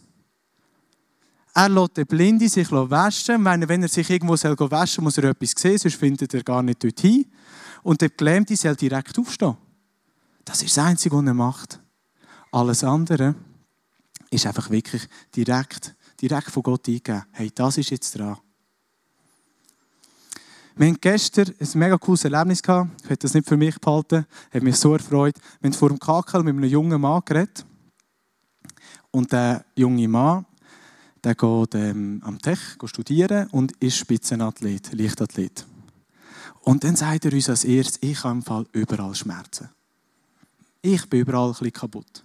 Er 1.56 1.70
lässt 1.70 1.98
den 1.98 2.06
Blinde 2.06 2.48
sich 2.48 2.72
waschen. 2.72 3.44
Wenn 3.44 3.82
er 3.82 3.90
sich 3.90 4.10
irgendwo 4.10 4.34
waschen 4.34 4.96
soll, 4.96 5.04
muss 5.04 5.18
er 5.18 5.26
etwas 5.26 5.54
sehen, 5.58 5.80
sonst 5.80 5.96
findet 5.96 6.34
er 6.34 6.44
gar 6.44 6.62
nicht 6.62 6.84
dorthin. 6.84 7.26
Und 7.82 8.02
der 8.02 8.10
Gelähmte 8.10 8.56
soll 8.56 8.76
direkt 8.76 9.18
aufstehen. 9.18 9.58
Das 10.46 10.62
ist 10.62 10.78
das 10.78 10.86
Einzige, 10.86 11.16
was 11.16 11.26
er 11.26 11.34
macht. 11.34 11.80
Alles 12.52 12.84
andere 12.84 13.36
ist 14.32 14.48
einfach 14.48 14.70
wirklich 14.72 15.08
direkt, 15.36 15.94
direkt 16.20 16.50
von 16.50 16.64
Gott 16.64 16.88
eingegeben. 16.88 17.26
Hey, 17.32 17.52
das 17.54 17.78
ist 17.78 17.92
jetzt 17.92 18.18
dran. 18.18 18.38
Wir 20.76 20.88
hatten 20.88 21.02
gestern 21.02 21.54
ein 21.60 21.70
mega 21.76 21.98
cooles 21.98 22.24
Erlebnis 22.24 22.64
gehabt. 22.64 22.90
Ich 23.04 23.10
hätte 23.10 23.28
das 23.28 23.34
nicht 23.34 23.48
für 23.48 23.58
mich 23.58 23.78
behalten. 23.80 24.26
Hat 24.52 24.64
mich 24.64 24.78
so 24.78 24.94
erfreut. 24.94 25.36
Wir 25.60 25.70
haben 25.70 25.78
vor 25.78 25.90
dem 25.90 26.00
Kakel 26.00 26.44
mit 26.44 26.56
einem 26.56 26.64
jungen 26.64 27.00
Mann 27.00 27.22
geredet. 27.26 27.66
Und 29.12 29.34
der 29.34 29.66
junge 29.76 30.08
Mann, 30.08 30.46
der 31.24 31.36
geht 31.36 31.76
ähm, 31.76 32.22
am 32.24 32.40
Tech 32.40 32.60
studieren 32.86 33.48
und 33.52 33.74
ist 33.78 33.98
Spitzenathlet, 33.98 34.94
Leichtathlet. 34.94 35.66
Und 36.62 36.86
dann 36.86 36.96
sagt 36.96 37.26
er 37.26 37.34
uns 37.34 37.50
als 37.50 37.66
erstes, 37.66 38.00
ich 38.02 38.24
habe 38.24 38.36
im 38.36 38.44
Fall 38.44 38.66
überall 38.72 39.14
Schmerzen. 39.14 39.70
Ich 40.82 41.08
bin 41.10 41.20
überall 41.20 41.48
ein 41.48 41.52
bisschen 41.52 41.74
kaputt. 41.74 42.24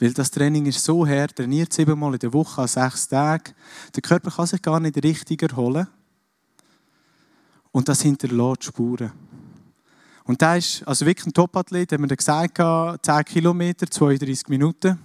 Weil 0.00 0.12
das 0.12 0.30
Training 0.30 0.66
ist 0.66 0.84
so 0.84 1.04
her, 1.04 1.28
trainiert 1.28 1.72
siebenmal 1.72 2.12
in 2.12 2.20
der 2.20 2.32
Woche 2.32 2.62
an 2.62 2.68
sechs 2.68 3.08
Tagen. 3.08 3.52
Der 3.94 4.02
Körper 4.02 4.30
kann 4.30 4.46
sich 4.46 4.62
gar 4.62 4.78
nicht 4.78 5.02
richtig 5.02 5.42
erholen. 5.42 5.88
Und 7.72 7.88
das 7.88 8.02
hinterlässt 8.02 8.64
Spuren. 8.64 9.12
Und 10.24 10.40
der 10.40 10.58
ist 10.58 10.86
also 10.86 11.06
wirklich 11.06 11.26
ein 11.26 11.32
Topathlet, 11.32 11.90
hat 11.90 12.00
mir 12.00 12.08
gesagt, 12.08 12.58
10 12.58 13.24
Kilometer, 13.24 13.90
32 13.90 14.48
Minuten. 14.48 14.98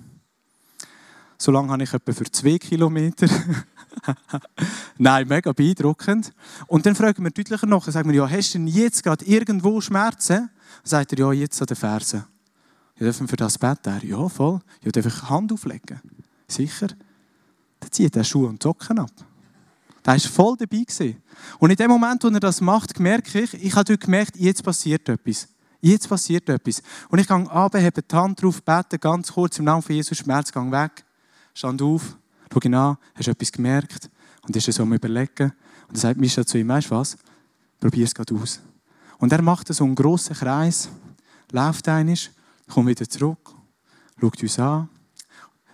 So 1.37 1.51
lange 1.51 1.71
habe 1.71 1.83
ich 1.83 1.93
etwa 1.93 2.11
für 2.11 2.29
2 2.29 2.57
Kilometer. 2.57 3.27
Nein, 4.97 5.27
mega 5.27 5.51
beeindruckend. 5.53 6.33
Und 6.67 6.85
dann 6.85 6.95
fragen 6.95 7.23
wir 7.23 7.31
deutlicher 7.31 7.67
noch, 7.67 7.87
sagen 7.87 8.09
wir, 8.09 8.17
ja, 8.17 8.29
hast 8.29 8.53
du 8.53 8.59
denn 8.59 8.67
jetzt 8.67 9.03
gerade 9.03 9.25
irgendwo 9.25 9.81
Schmerzen? 9.81 10.37
Dann 10.37 10.49
sagt 10.83 11.13
er, 11.13 11.19
ja, 11.19 11.31
jetzt 11.31 11.61
an 11.61 11.67
den 11.67 11.77
Fersen. 11.77 12.25
Ja, 13.03 13.07
dürfen 13.09 13.29
wir 13.29 13.35
das 13.35 13.57
beten? 13.57 13.99
Ja, 14.03 14.29
voll. 14.29 14.61
Ja, 14.81 14.89
darf 14.89 15.05
ich 15.05 15.29
Hand 15.29 15.51
auflegen? 15.51 15.99
Sicher. 16.47 16.87
Dann 17.81 17.91
zieht 17.91 18.15
er 18.15 18.23
Schuhe 18.23 18.47
und 18.47 18.63
Socken 18.63 18.97
ab. 18.97 19.11
Da 20.03 20.13
war 20.13 20.19
voll 20.19 20.55
dabei. 20.55 20.85
Und 21.59 21.69
in 21.69 21.75
dem 21.75 21.89
Moment, 21.89 22.23
wo 22.23 22.29
er 22.29 22.39
das 22.39 22.61
macht, 22.61 22.97
merke 23.01 23.41
ich, 23.41 23.53
ich 23.55 23.75
habe 23.75 23.97
gemerkt, 23.97 24.37
jetzt 24.37 24.63
passiert 24.63 25.09
etwas. 25.09 25.49
Jetzt 25.81 26.07
passiert 26.07 26.47
etwas. 26.47 26.81
Und 27.09 27.19
ich 27.19 27.27
gehe 27.27 27.35
runter, 27.35 27.83
habe 27.83 28.01
die 28.01 28.15
Hand 28.15 28.41
drauf, 28.41 28.63
bete 28.63 28.97
ganz 28.97 29.33
kurz 29.33 29.59
im 29.59 29.65
Namen 29.65 29.81
von 29.81 29.93
Jesus, 29.93 30.19
Schmerz, 30.19 30.49
gang 30.49 30.71
weg, 30.71 31.03
stand 31.53 31.81
auf, 31.81 32.15
schau 32.53 32.59
ihn 32.63 32.73
an, 32.73 32.97
hast 33.15 33.27
etwas 33.27 33.51
gemerkt? 33.51 34.09
Und 34.43 34.55
ist 34.55 34.71
so 34.71 34.83
am 34.83 34.93
Überlegen. 34.93 35.51
Und 35.89 35.97
er 35.97 35.99
sagt 35.99 36.21
Mischa 36.21 36.45
zu 36.45 36.57
ihm, 36.57 36.69
weißt 36.69 36.89
du 36.89 36.95
was? 36.95 37.17
Probier 37.81 38.05
es 38.05 38.15
gerade 38.15 38.33
aus. 38.33 38.61
Und 39.17 39.33
er 39.33 39.41
macht 39.41 39.73
so 39.73 39.83
einen 39.83 39.93
grossen 39.95 40.37
Kreis, 40.37 40.87
läuft 41.51 41.89
einisch 41.89 42.31
kommt 42.67 42.87
wieder 42.87 43.07
zurück, 43.07 43.53
schaut 44.19 44.41
uns 44.41 44.59
an. 44.59 44.89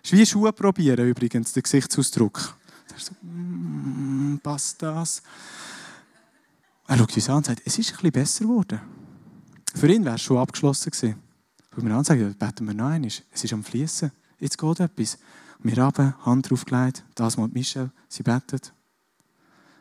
Es 0.03 0.11
ist 0.11 0.19
wie 0.19 0.25
Schuhe 0.25 0.53
probieren 0.53 1.07
übrigens, 1.07 1.53
der 1.53 1.63
Gesichtsausdruck. 1.63 2.57
Er 2.93 2.99
so, 2.99 3.13
mm, 3.21 4.39
passt 4.41 4.81
das? 4.81 5.21
Er 6.87 6.97
schaut 6.97 7.15
uns 7.15 7.29
an 7.29 7.37
und 7.37 7.45
sagt, 7.45 7.61
es 7.65 7.77
ist 7.77 7.89
ein 7.89 7.95
bisschen 7.95 8.11
besser 8.11 8.45
geworden. 8.45 8.81
Für 9.75 9.87
ihn 9.87 10.03
wäre 10.03 10.15
es 10.15 10.21
schon 10.21 10.37
abgeschlossen 10.37 10.91
gewesen. 10.91 11.15
Schaut 11.73 11.83
mir 11.83 11.91
an 11.91 11.97
und 11.97 12.05
sagt, 12.05 12.39
beten 12.39 12.65
wir 12.65 12.73
noch 12.73 12.87
einmal. 12.87 13.11
Es 13.31 13.43
ist 13.43 13.53
am 13.53 13.63
Fließen. 13.63 14.11
Jetzt 14.39 14.57
geht 14.57 14.79
etwas. 14.79 15.17
Wir 15.61 15.75
haben 15.83 16.13
Hand 16.25 16.49
draufgelegt, 16.49 17.03
das 17.15 17.37
mal 17.37 17.49
Michel, 17.49 17.91
sie 18.07 18.23
betet. 18.23 18.73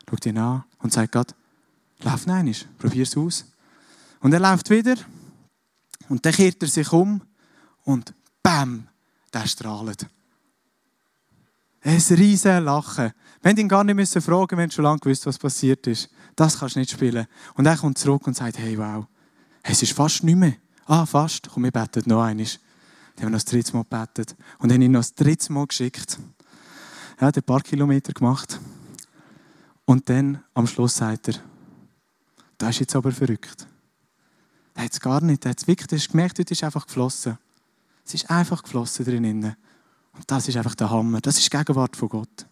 Schaut 0.09 0.25
ihn 0.25 0.37
an 0.37 0.65
und 0.79 0.91
sagt 0.91 1.13
Gott, 1.13 1.33
lauf 1.99 2.27
noch 2.27 2.35
einmal, 2.35 2.55
probier 2.77 3.03
es 3.03 3.15
aus. 3.15 3.45
Und 4.19 4.33
er 4.33 4.41
läuft 4.41 4.69
wieder 4.69 4.95
und 6.09 6.25
dann 6.25 6.33
kehrt 6.33 6.61
er 6.61 6.67
sich 6.67 6.91
um 6.91 7.21
und 7.83 8.13
Bam, 8.43 8.87
der 9.33 9.47
strahlt. 9.47 10.07
Ein 11.81 12.01
riesen 12.09 12.63
Lachen. 12.63 13.13
Wenn 13.41 13.57
ihn 13.57 13.69
gar 13.69 13.83
nicht 13.83 13.95
müssen 13.95 14.21
fragen, 14.21 14.57
wenn 14.57 14.69
schon 14.69 14.83
lange 14.83 14.99
gewusst, 14.99 15.25
was 15.25 15.37
passiert 15.37 15.87
ist. 15.87 16.09
Das 16.35 16.59
kannst 16.59 16.75
du 16.75 16.79
nicht 16.79 16.91
spielen. 16.91 17.25
Und 17.53 17.65
er 17.65 17.77
kommt 17.77 17.97
zurück 17.97 18.27
und 18.27 18.35
sagt, 18.35 18.57
hey, 18.57 18.77
wow, 18.77 19.05
es 19.63 19.81
ist 19.81 19.93
fast 19.93 20.23
nicht 20.23 20.35
mehr. 20.35 20.55
Ah, 20.85 21.05
fast. 21.05 21.49
Komm, 21.49 21.63
wir 21.63 21.71
beten 21.71 22.03
noch 22.05 22.23
einmal. 22.23 22.45
Dann 22.45 23.25
haben 23.25 23.27
wir 23.27 23.29
noch 23.29 23.37
das 23.37 23.45
dritte 23.45 23.73
Mal 23.73 23.83
gebetet. 23.83 24.35
Und 24.57 24.73
haben 24.73 24.81
ihn 24.81 24.91
noch 24.91 25.01
das 25.01 25.13
dritte 25.13 25.53
Mal 25.53 25.67
geschickt. 25.67 26.19
Er 27.17 27.27
hat 27.27 27.37
ein 27.37 27.43
paar 27.43 27.61
Kilometer 27.61 28.13
gemacht. 28.13 28.59
Und 29.85 30.09
dann, 30.09 30.43
am 30.53 30.67
Schluss, 30.67 30.97
sagt 30.97 31.29
er, 31.29 31.35
das 32.57 32.71
ist 32.71 32.79
jetzt 32.79 32.95
aber 32.95 33.11
verrückt. 33.11 33.67
Er 34.75 34.85
hat 34.85 34.93
es 34.93 34.99
gar 34.99 35.21
nicht. 35.21 35.45
Er 35.45 35.51
hat 35.51 35.61
es 35.61 35.67
wirklich 35.67 36.09
gemerkt, 36.09 36.39
heute 36.39 36.53
ist 36.53 36.63
einfach 36.63 36.85
geflossen. 36.85 37.37
Es 38.05 38.13
ist 38.13 38.29
einfach 38.29 38.63
geflossen 38.63 39.05
drinnen. 39.05 39.55
Und 40.13 40.23
das 40.27 40.47
ist 40.47 40.57
einfach 40.57 40.75
der 40.75 40.89
Hammer. 40.89 41.21
Das 41.21 41.37
ist 41.37 41.51
die 41.51 41.57
Gegenwart 41.57 41.95
von 41.95 42.09
Gott. 42.09 42.45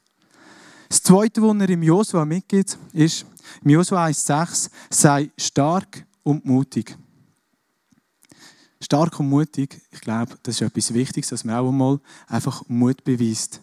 Das 0.90 1.04
Zweite, 1.04 1.42
was 1.42 1.56
er 1.60 1.70
im 1.70 1.84
Josua 1.84 2.26
mitgibt, 2.26 2.78
ist, 2.94 3.26
im 3.64 3.72
Josua 3.72 4.06
1,6, 4.06 4.70
sei 4.90 5.32
stark 5.38 6.06
und 6.24 6.46
mutig. 6.46 6.98
Stark 8.80 9.20
und 9.20 9.28
mutig, 9.28 9.82
ich 9.92 10.02
glaube, 10.02 10.36
das 10.44 10.56
ist 10.56 10.62
etwas 10.62 10.94
Wichtiges, 10.94 11.30
dass 11.30 11.44
man 11.44 11.56
auch 11.56 11.68
einmal 11.68 12.00
einfach 12.28 12.64
Mut 12.68 13.04
beweist. 13.04 13.60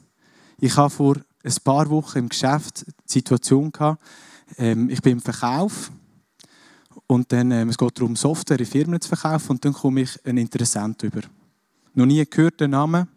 Ich 0.58 0.76
habe 0.76 0.90
vor 0.90 1.16
ein 1.44 1.54
paar 1.62 1.88
Wochen 1.88 2.18
im 2.18 2.28
Geschäft 2.28 2.84
die 2.86 3.12
Situation 3.12 3.70
gehabt, 3.70 4.02
ähm, 4.58 4.90
ich 4.90 5.00
bin 5.00 5.12
im 5.12 5.20
Verkauf 5.20 5.90
und 7.06 7.30
dann, 7.32 7.50
ähm, 7.50 7.68
es 7.68 7.78
geht 7.78 7.98
darum, 7.98 8.16
Software 8.16 8.58
in 8.58 8.66
Firmen 8.66 9.00
zu 9.00 9.08
verkaufen 9.08 9.52
und 9.52 9.64
dann 9.64 9.72
komme 9.72 10.02
ich 10.02 10.24
einen 10.24 10.38
Interessent 10.38 11.02
über. 11.02 11.20
Noch 11.94 12.06
nie 12.06 12.24
gehört 12.24 12.60
den 12.60 12.70
Namen. 12.70 13.08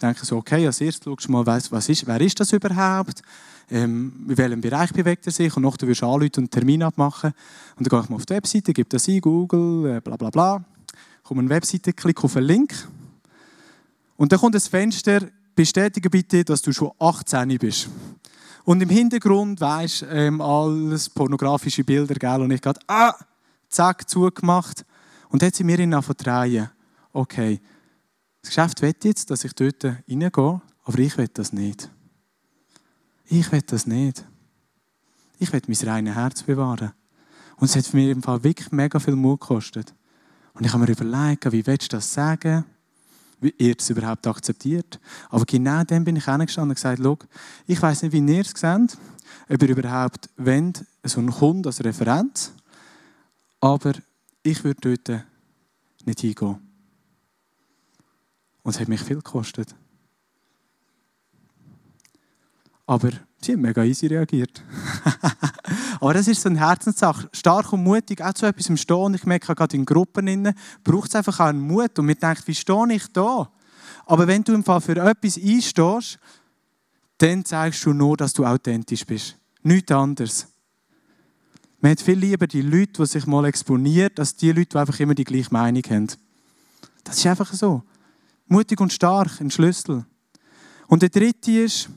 Denke 0.00 0.24
so, 0.26 0.36
okay, 0.36 0.66
als 0.66 0.80
erstes 0.80 1.04
schaust 1.04 1.28
du 1.28 1.32
mal, 1.32 1.46
was 1.46 1.88
ist, 1.88 2.06
wer 2.06 2.20
ist 2.20 2.38
das 2.38 2.52
überhaupt? 2.52 3.22
Ähm, 3.70 4.26
in 4.28 4.36
welchem 4.36 4.60
Bereich 4.60 4.92
bewegt 4.92 5.26
er 5.26 5.32
sich? 5.32 5.56
Und 5.56 5.62
nachher 5.62 5.86
wirst 5.86 6.02
du 6.02 6.06
anrufen 6.06 6.24
und 6.24 6.38
einen 6.38 6.50
Termin 6.50 6.82
abmachen. 6.82 7.32
Und 7.76 7.86
dann 7.86 7.90
gehe 7.90 8.04
ich 8.04 8.10
mal 8.10 8.16
auf 8.16 8.26
die 8.26 8.34
Webseite, 8.34 8.72
gebe 8.72 8.88
das 8.88 9.08
ein, 9.08 9.20
Google, 9.20 9.96
äh, 9.96 10.00
bla 10.00 10.16
bla 10.16 10.30
bla. 10.30 10.64
Komme 11.22 11.40
eine 11.40 11.50
Webseite, 11.50 11.92
klicke 11.92 12.24
auf 12.24 12.36
einen 12.36 12.46
Link. 12.46 12.74
Und 14.16 14.32
dann 14.32 14.40
kommt 14.40 14.54
das 14.54 14.68
Fenster, 14.68 15.20
bestätige 15.54 16.10
bitte, 16.10 16.44
dass 16.44 16.62
du 16.62 16.72
schon 16.72 16.90
18 16.98 17.56
bist. 17.58 17.88
Und 18.64 18.80
im 18.82 18.88
Hintergrund, 18.88 19.60
weisst 19.60 20.04
ähm, 20.08 20.40
alles 20.40 21.10
pornografische 21.10 21.84
Bilder, 21.84 22.14
gell? 22.14 22.42
Und 22.42 22.50
ich 22.50 22.60
gerade, 22.60 22.80
ah, 22.86 23.14
zack, 23.68 24.08
zugemacht. 24.08 24.84
Und 25.30 25.42
jetzt 25.42 25.56
sind 25.56 25.68
wir 25.68 25.78
in 25.78 25.90
drehen. 25.90 26.70
Okay, 27.12 27.60
das 28.42 28.50
Geschäft 28.50 28.82
will 28.82 28.94
jetzt, 29.02 29.30
dass 29.30 29.44
ich 29.44 29.52
dort 29.54 29.84
reingehe, 29.84 30.60
aber 30.84 30.98
ich 30.98 31.16
will 31.16 31.28
das 31.28 31.52
nicht. 31.52 31.90
Ich 33.26 33.50
will 33.50 33.62
das 33.62 33.86
nicht. 33.86 34.24
Ich 35.38 35.52
will 35.52 35.62
mein 35.66 35.88
reines 35.88 36.14
Herz 36.14 36.42
bewahren. 36.42 36.92
Und 37.56 37.70
es 37.70 37.76
hat 37.76 37.86
für 37.86 37.96
mich 37.96 38.10
im 38.10 38.22
Fall 38.22 38.42
wirklich 38.44 38.70
mega 38.72 38.98
viel 38.98 39.16
Mut 39.16 39.40
gekostet. 39.40 39.94
Und 40.54 40.64
ich 40.64 40.72
habe 40.72 40.84
mir 40.84 40.90
überlegt, 40.90 41.50
wie 41.50 41.66
willst 41.66 41.92
du 41.92 41.96
das 41.96 42.12
sagen? 42.12 42.64
Wie 43.42 43.52
ihr 43.58 43.74
es 43.76 43.90
überhaupt 43.90 44.26
akzeptiert. 44.26 44.98
Aber 45.28 45.44
genau 45.44 45.82
dann 45.84 46.04
bin 46.04 46.16
ich 46.16 46.24
hingestanden 46.24 46.70
und 46.70 46.76
gesagt, 46.76 47.00
Schau, 47.02 47.18
ich 47.66 47.82
weiß 47.82 48.02
nicht, 48.02 48.12
wie 48.12 48.18
ihr 48.20 48.40
es 48.40 48.50
seht, 48.50 48.96
ob 49.48 49.62
ihr 49.62 49.68
überhaupt 49.68 50.30
wollt, 50.36 50.84
so 51.04 51.18
einen 51.18 51.30
Kunden 51.32 51.66
als 51.66 51.84
Referenz, 51.84 52.52
aber 53.60 53.92
ich 54.42 54.62
würde 54.64 54.96
dort 54.96 55.24
nicht 56.04 56.20
hingehen. 56.20 56.56
Und 58.62 58.70
es 58.74 58.80
hat 58.80 58.88
mich 58.88 59.02
viel 59.02 59.16
gekostet. 59.16 59.74
Aber 62.86 63.10
sie 63.44 63.52
haben 63.52 63.60
mega 63.60 63.84
easy 63.84 64.06
reagiert. 64.06 64.62
Aber 66.00 66.14
das 66.14 66.28
ist 66.28 66.42
so 66.42 66.48
eine 66.48 66.58
Herzenssache. 66.58 67.28
Stark 67.32 67.72
und 67.72 67.82
mutig, 67.82 68.22
auch 68.22 68.32
zu 68.32 68.46
etwas 68.46 68.68
im 68.68 68.76
Stehen. 68.76 69.14
Ich 69.14 69.24
merke 69.24 69.54
gerade 69.54 69.76
in 69.76 69.84
Gruppen, 69.84 70.54
braucht 70.82 71.08
es 71.08 71.14
einfach 71.14 71.40
auch 71.40 71.46
einen 71.46 71.60
Mut. 71.60 71.98
Und 71.98 72.06
man 72.06 72.16
denkt, 72.16 72.46
wie 72.46 72.54
stehe 72.54 72.92
ich 72.92 73.06
da? 73.12 73.50
Aber 74.06 74.26
wenn 74.26 74.42
du 74.42 74.52
im 74.52 74.64
Fall 74.64 74.80
für 74.80 74.96
etwas 74.96 75.38
einstehst, 75.38 76.18
dann 77.18 77.44
zeigst 77.44 77.84
du 77.84 77.92
nur, 77.92 78.16
dass 78.16 78.32
du 78.32 78.44
authentisch 78.44 79.06
bist. 79.06 79.36
Nichts 79.62 79.92
anderes. 79.92 80.48
Man 81.80 81.92
hat 81.92 82.00
viel 82.00 82.18
lieber 82.18 82.46
die 82.46 82.62
Leute, 82.62 83.02
die 83.02 83.06
sich 83.06 83.26
mal 83.26 83.44
exponieren, 83.44 84.12
als 84.16 84.36
die 84.36 84.52
Leute, 84.52 84.70
die 84.70 84.78
einfach 84.78 84.98
immer 85.00 85.14
die 85.14 85.24
gleiche 85.24 85.52
Meinung 85.52 85.82
haben. 85.88 86.08
Das 87.04 87.18
ist 87.18 87.26
einfach 87.26 87.52
so. 87.52 87.82
Mutig 88.46 88.80
und 88.80 88.92
stark, 88.92 89.40
ein 89.40 89.50
Schlüssel. 89.50 90.04
Und 90.86 91.02
der 91.02 91.08
dritte 91.08 91.50
ist, 91.50 91.88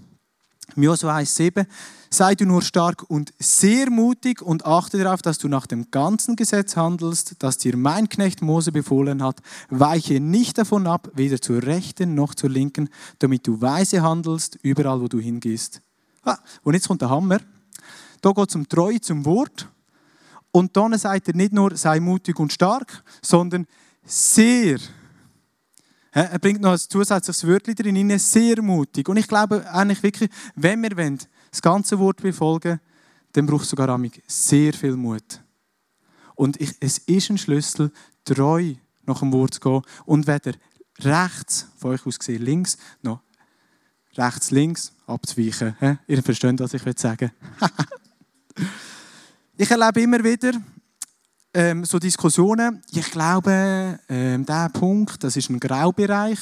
Josua 0.76 1.18
1,7, 1.18 1.66
sei 2.10 2.36
du 2.36 2.46
nur 2.46 2.62
stark 2.62 3.10
und 3.10 3.34
sehr 3.40 3.90
mutig 3.90 4.42
und 4.42 4.66
achte 4.66 4.98
darauf, 4.98 5.22
dass 5.22 5.38
du 5.38 5.48
nach 5.48 5.68
dem 5.68 5.92
ganzen 5.92 6.36
Gesetz 6.36 6.76
handelst, 6.76 7.36
das 7.40 7.58
dir 7.58 7.78
mein 7.78 8.10
Knecht 8.10 8.42
Mose 8.42 8.72
befohlen 8.72 9.24
hat. 9.24 9.42
Weiche 9.70 10.20
nicht 10.20 10.58
davon 10.58 10.88
ab, 10.88 11.10
weder 11.14 11.40
zur 11.40 11.64
rechten 11.64 12.16
noch 12.16 12.36
zur 12.36 12.50
linken, 12.50 12.90
damit 13.20 13.48
du 13.48 13.62
weise 13.62 14.02
handelst, 14.02 14.58
überall 14.62 15.02
wo 15.02 15.08
du 15.08 15.20
hingehst. 15.20 15.82
Ah, 16.24 16.38
und 16.64 16.74
jetzt 16.74 16.88
kommt 16.88 17.02
der 17.02 17.10
Hammer. 17.10 17.40
Da 18.22 18.32
geht 18.32 18.50
es 18.50 18.56
um 18.56 18.68
Treue 18.68 19.00
zum 19.00 19.24
Wort. 19.26 19.68
Und 20.52 20.76
dann 20.78 20.98
sagt 20.98 21.28
er 21.28 21.36
nicht 21.36 21.54
nur, 21.54 21.76
sei 21.76 22.00
mutig 22.00 22.40
und 22.40 22.52
stark, 22.52 23.04
sondern 23.22 23.68
sehr 24.06 24.80
er 26.22 26.40
bringt 26.40 26.62
noch 26.62 26.72
ein 26.72 26.80
zusätzliches 26.80 27.46
Wörtchen 27.46 27.76
drin, 27.76 28.20
sehr 28.20 28.62
mutig. 28.62 29.08
Und 29.10 29.18
ich 29.18 29.28
glaube 29.28 29.70
eigentlich 29.72 30.02
wirklich, 30.02 30.30
wenn 30.56 30.82
wir 30.82 30.96
wollen, 30.96 31.20
das 31.52 31.62
ganze 31.62 32.00
Wort 32.00 32.22
befolgen 32.22 32.80
dann 33.36 33.46
braucht 33.48 33.64
es 33.64 33.70
sogar 33.70 34.00
sehr 34.28 34.74
viel 34.74 34.96
Mut. 34.96 35.42
Und 36.36 36.60
ich, 36.62 36.74
es 36.80 37.00
ist 37.00 37.30
ein 37.30 37.38
Schlüssel, 37.38 37.92
treu 38.24 38.76
nach 39.06 39.20
dem 39.20 39.34
Wort 39.34 39.56
zu 39.56 39.60
gehen 39.60 39.82
und 40.06 40.26
weder 40.26 40.54
rechts, 41.00 41.68
von 41.78 41.92
euch 41.92 42.06
aus 42.06 42.18
gesehen 42.18 42.42
links, 42.42 42.78
noch 43.02 43.22
rechts, 44.16 44.52
links 44.52 44.94
abzuweichen. 45.06 45.76
Ihr 46.08 46.24
versteht, 46.24 46.60
was 46.60 46.74
ich 46.74 46.82
sagen 46.98 47.32
will. 47.60 47.70
ich 49.58 49.70
erlebe 49.70 50.02
immer 50.02 50.24
wieder, 50.24 50.54
ähm, 51.56 51.86
so 51.86 52.00
Diskussionen. 52.00 52.82
Ich 52.92 53.10
glaube, 53.12 53.98
ähm, 54.10 54.46
dieser 54.46 54.70
Punkt, 54.70 55.24
das 55.24 55.38
ist 55.38 55.50
ein 55.50 55.60
Graubereich. 55.60 56.40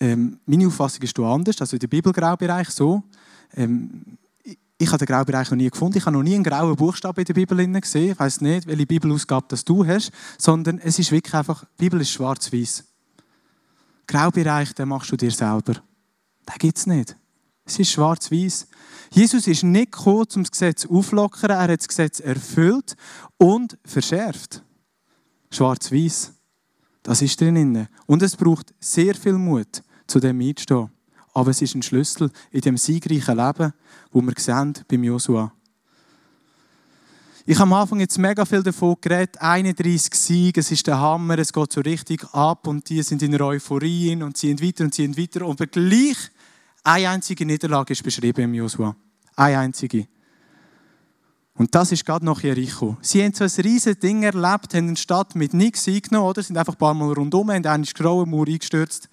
Ähm, 0.00 0.40
meine 0.46 0.66
Auffassung 0.66 1.02
ist 1.02 1.18
anders, 1.18 1.60
also 1.60 1.76
der 1.76 1.86
Bibelgraubereich 1.86 2.70
so. 2.70 3.02
Ähm, 3.54 4.16
ich 4.78 4.88
habe 4.88 5.04
den 5.04 5.12
Graubereich 5.12 5.50
noch 5.50 5.58
nie 5.58 5.68
gefunden. 5.68 5.98
Ich 5.98 6.06
habe 6.06 6.16
noch 6.16 6.22
nie 6.22 6.34
einen 6.34 6.44
grauen 6.44 6.76
Buchstaben 6.76 7.18
in 7.18 7.24
der 7.26 7.34
Bibel 7.34 7.80
gesehen. 7.80 8.12
Ich 8.12 8.18
weiß 8.18 8.40
nicht, 8.40 8.66
welche 8.66 8.86
Bibelausgabe 8.86 9.46
das 9.48 9.64
du 9.64 9.84
hast, 9.84 10.10
sondern 10.38 10.78
es 10.78 10.98
ist 10.98 11.12
wirklich 11.12 11.34
einfach, 11.34 11.64
die 11.64 11.84
Bibel 11.84 12.00
ist 12.00 12.10
schwarz-weiß. 12.10 12.84
Graubereich, 14.06 14.72
den 14.74 14.88
machst 14.88 15.12
du 15.12 15.16
dir 15.16 15.32
selber. 15.32 15.74
Den 15.74 16.58
gibt 16.58 16.78
es 16.78 16.86
nicht. 16.86 17.16
Es 17.68 17.78
ist 17.78 17.92
schwarz-weiß. 17.92 18.66
Jesus 19.10 19.46
ist 19.46 19.62
nicht 19.62 19.92
gekommen, 19.92 20.26
um 20.34 20.42
das 20.42 20.50
Gesetz 20.50 20.86
auflockern, 20.86 21.50
er 21.50 21.72
hat 21.72 21.80
das 21.80 21.88
Gesetz 21.88 22.18
erfüllt 22.18 22.96
und 23.36 23.76
verschärft. 23.84 24.62
Schwarz-weiß. 25.50 26.32
Das 27.02 27.20
ist 27.20 27.38
drin. 27.38 27.86
Und 28.06 28.22
es 28.22 28.36
braucht 28.36 28.74
sehr 28.80 29.14
viel 29.14 29.34
Mut, 29.34 29.82
zu 30.06 30.18
dem 30.18 30.40
einzustehen. 30.40 30.90
Aber 31.34 31.50
es 31.50 31.60
ist 31.60 31.74
ein 31.74 31.82
Schlüssel 31.82 32.30
in 32.50 32.62
dem 32.62 32.78
siegreichen 32.78 33.36
Leben, 33.36 33.74
wo 34.12 34.22
wir 34.22 34.34
sehen 34.38 34.72
beim 34.88 35.04
Josua. 35.04 35.52
Ich 37.44 37.58
habe 37.58 37.70
am 37.70 37.74
Anfang 37.74 38.00
jetzt 38.00 38.18
mega 38.18 38.44
viel 38.46 38.62
davon 38.62 38.96
geredet, 39.00 39.40
31 39.40 40.14
Siege, 40.14 40.60
es 40.60 40.70
ist 40.70 40.86
der 40.86 40.98
Hammer, 40.98 41.38
es 41.38 41.52
geht 41.52 41.72
so 41.72 41.80
richtig 41.80 42.24
ab 42.32 42.66
und 42.66 42.88
die 42.88 43.02
sind 43.02 43.22
in 43.22 43.34
einer 43.34 43.46
Euphorie 43.46 44.14
und 44.22 44.36
ziehen 44.36 44.60
weiter 44.60 44.84
und 44.84 44.94
ziehen 44.94 45.16
weiter. 45.16 45.46
Aber 45.46 45.66
gleich 45.66 46.16
eine 46.84 47.08
einzige 47.08 47.44
Niederlage 47.44 47.92
ist 47.92 48.02
beschrieben 48.02 48.42
im 48.42 48.54
Josua. 48.54 48.96
Eine 49.36 49.58
einzige. 49.58 50.08
Und 51.54 51.74
das 51.74 51.90
ist 51.90 52.04
gerade 52.04 52.24
nach 52.24 52.40
Jericho. 52.40 52.96
Sie 53.02 53.22
haben 53.22 53.34
so 53.34 53.42
ein 53.42 53.50
riesiges 53.50 53.98
Ding 53.98 54.22
erlebt, 54.22 54.74
haben 54.74 54.88
eine 54.88 54.96
Stadt 54.96 55.34
mit 55.34 55.54
nichts 55.54 55.88
eingenommen, 55.88 56.28
oder? 56.28 56.42
sind 56.42 56.56
einfach 56.56 56.74
ein 56.74 56.78
paar 56.78 56.94
Mal 56.94 57.12
rundum, 57.12 57.50
haben 57.50 57.66
einen 57.66 57.84
grauen 57.84 58.30
Mauer 58.30 58.46
eingestürzt. 58.46 59.08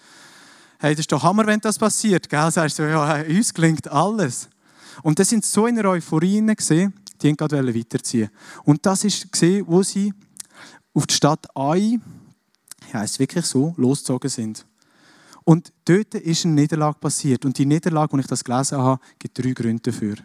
Hey, 0.80 0.93
das 0.93 1.01
ist 1.01 1.12
doch 1.12 1.23
Hammer, 1.23 1.47
wenn 1.47 1.60
das 1.60 1.80
passiert. 1.80 2.30
Gell? 2.30 2.51
Sagst 2.51 2.78
du, 2.78 2.84
ja, 2.84 3.21
uns 3.23 3.54
gelingt 3.54 3.88
alles. 3.88 4.47
Und 5.01 5.17
das 5.17 5.30
sind 5.30 5.43
so 5.43 5.65
in 5.65 5.80
einer 5.80 5.89
Euphorie 5.89 6.45
gesehen, 6.56 6.93
die 7.21 7.28
wollten 7.30 7.38
gerade 7.38 7.75
weiterziehen. 7.75 8.30
Und 8.63 8.86
das 8.86 9.04
ist 9.04 9.32
gesehen, 9.32 9.65
wo 9.67 9.82
sie 9.82 10.13
auf 10.93 11.08
die 11.08 11.15
Stadt 11.15 11.47
Ai, 11.56 11.99
heisst 12.93 13.17
wirklich 13.19 13.45
so, 13.45 13.73
losgezogen 13.78 14.30
sind. 14.30 14.65
Und 15.45 15.71
dort 15.86 16.15
ist 16.15 16.43
eine 16.45 16.55
Niederlage 16.55 16.97
passiert. 16.99 17.45
Und 17.45 17.58
die 17.58 17.65
Niederlage, 17.65 18.13
als 18.13 18.23
ich 18.23 18.27
das 18.27 18.43
gelesen 18.43 18.79
habe, 18.79 19.01
gibt 19.19 19.38
drei 19.38 19.51
Gründe 19.51 19.91
dafür. 19.91 20.15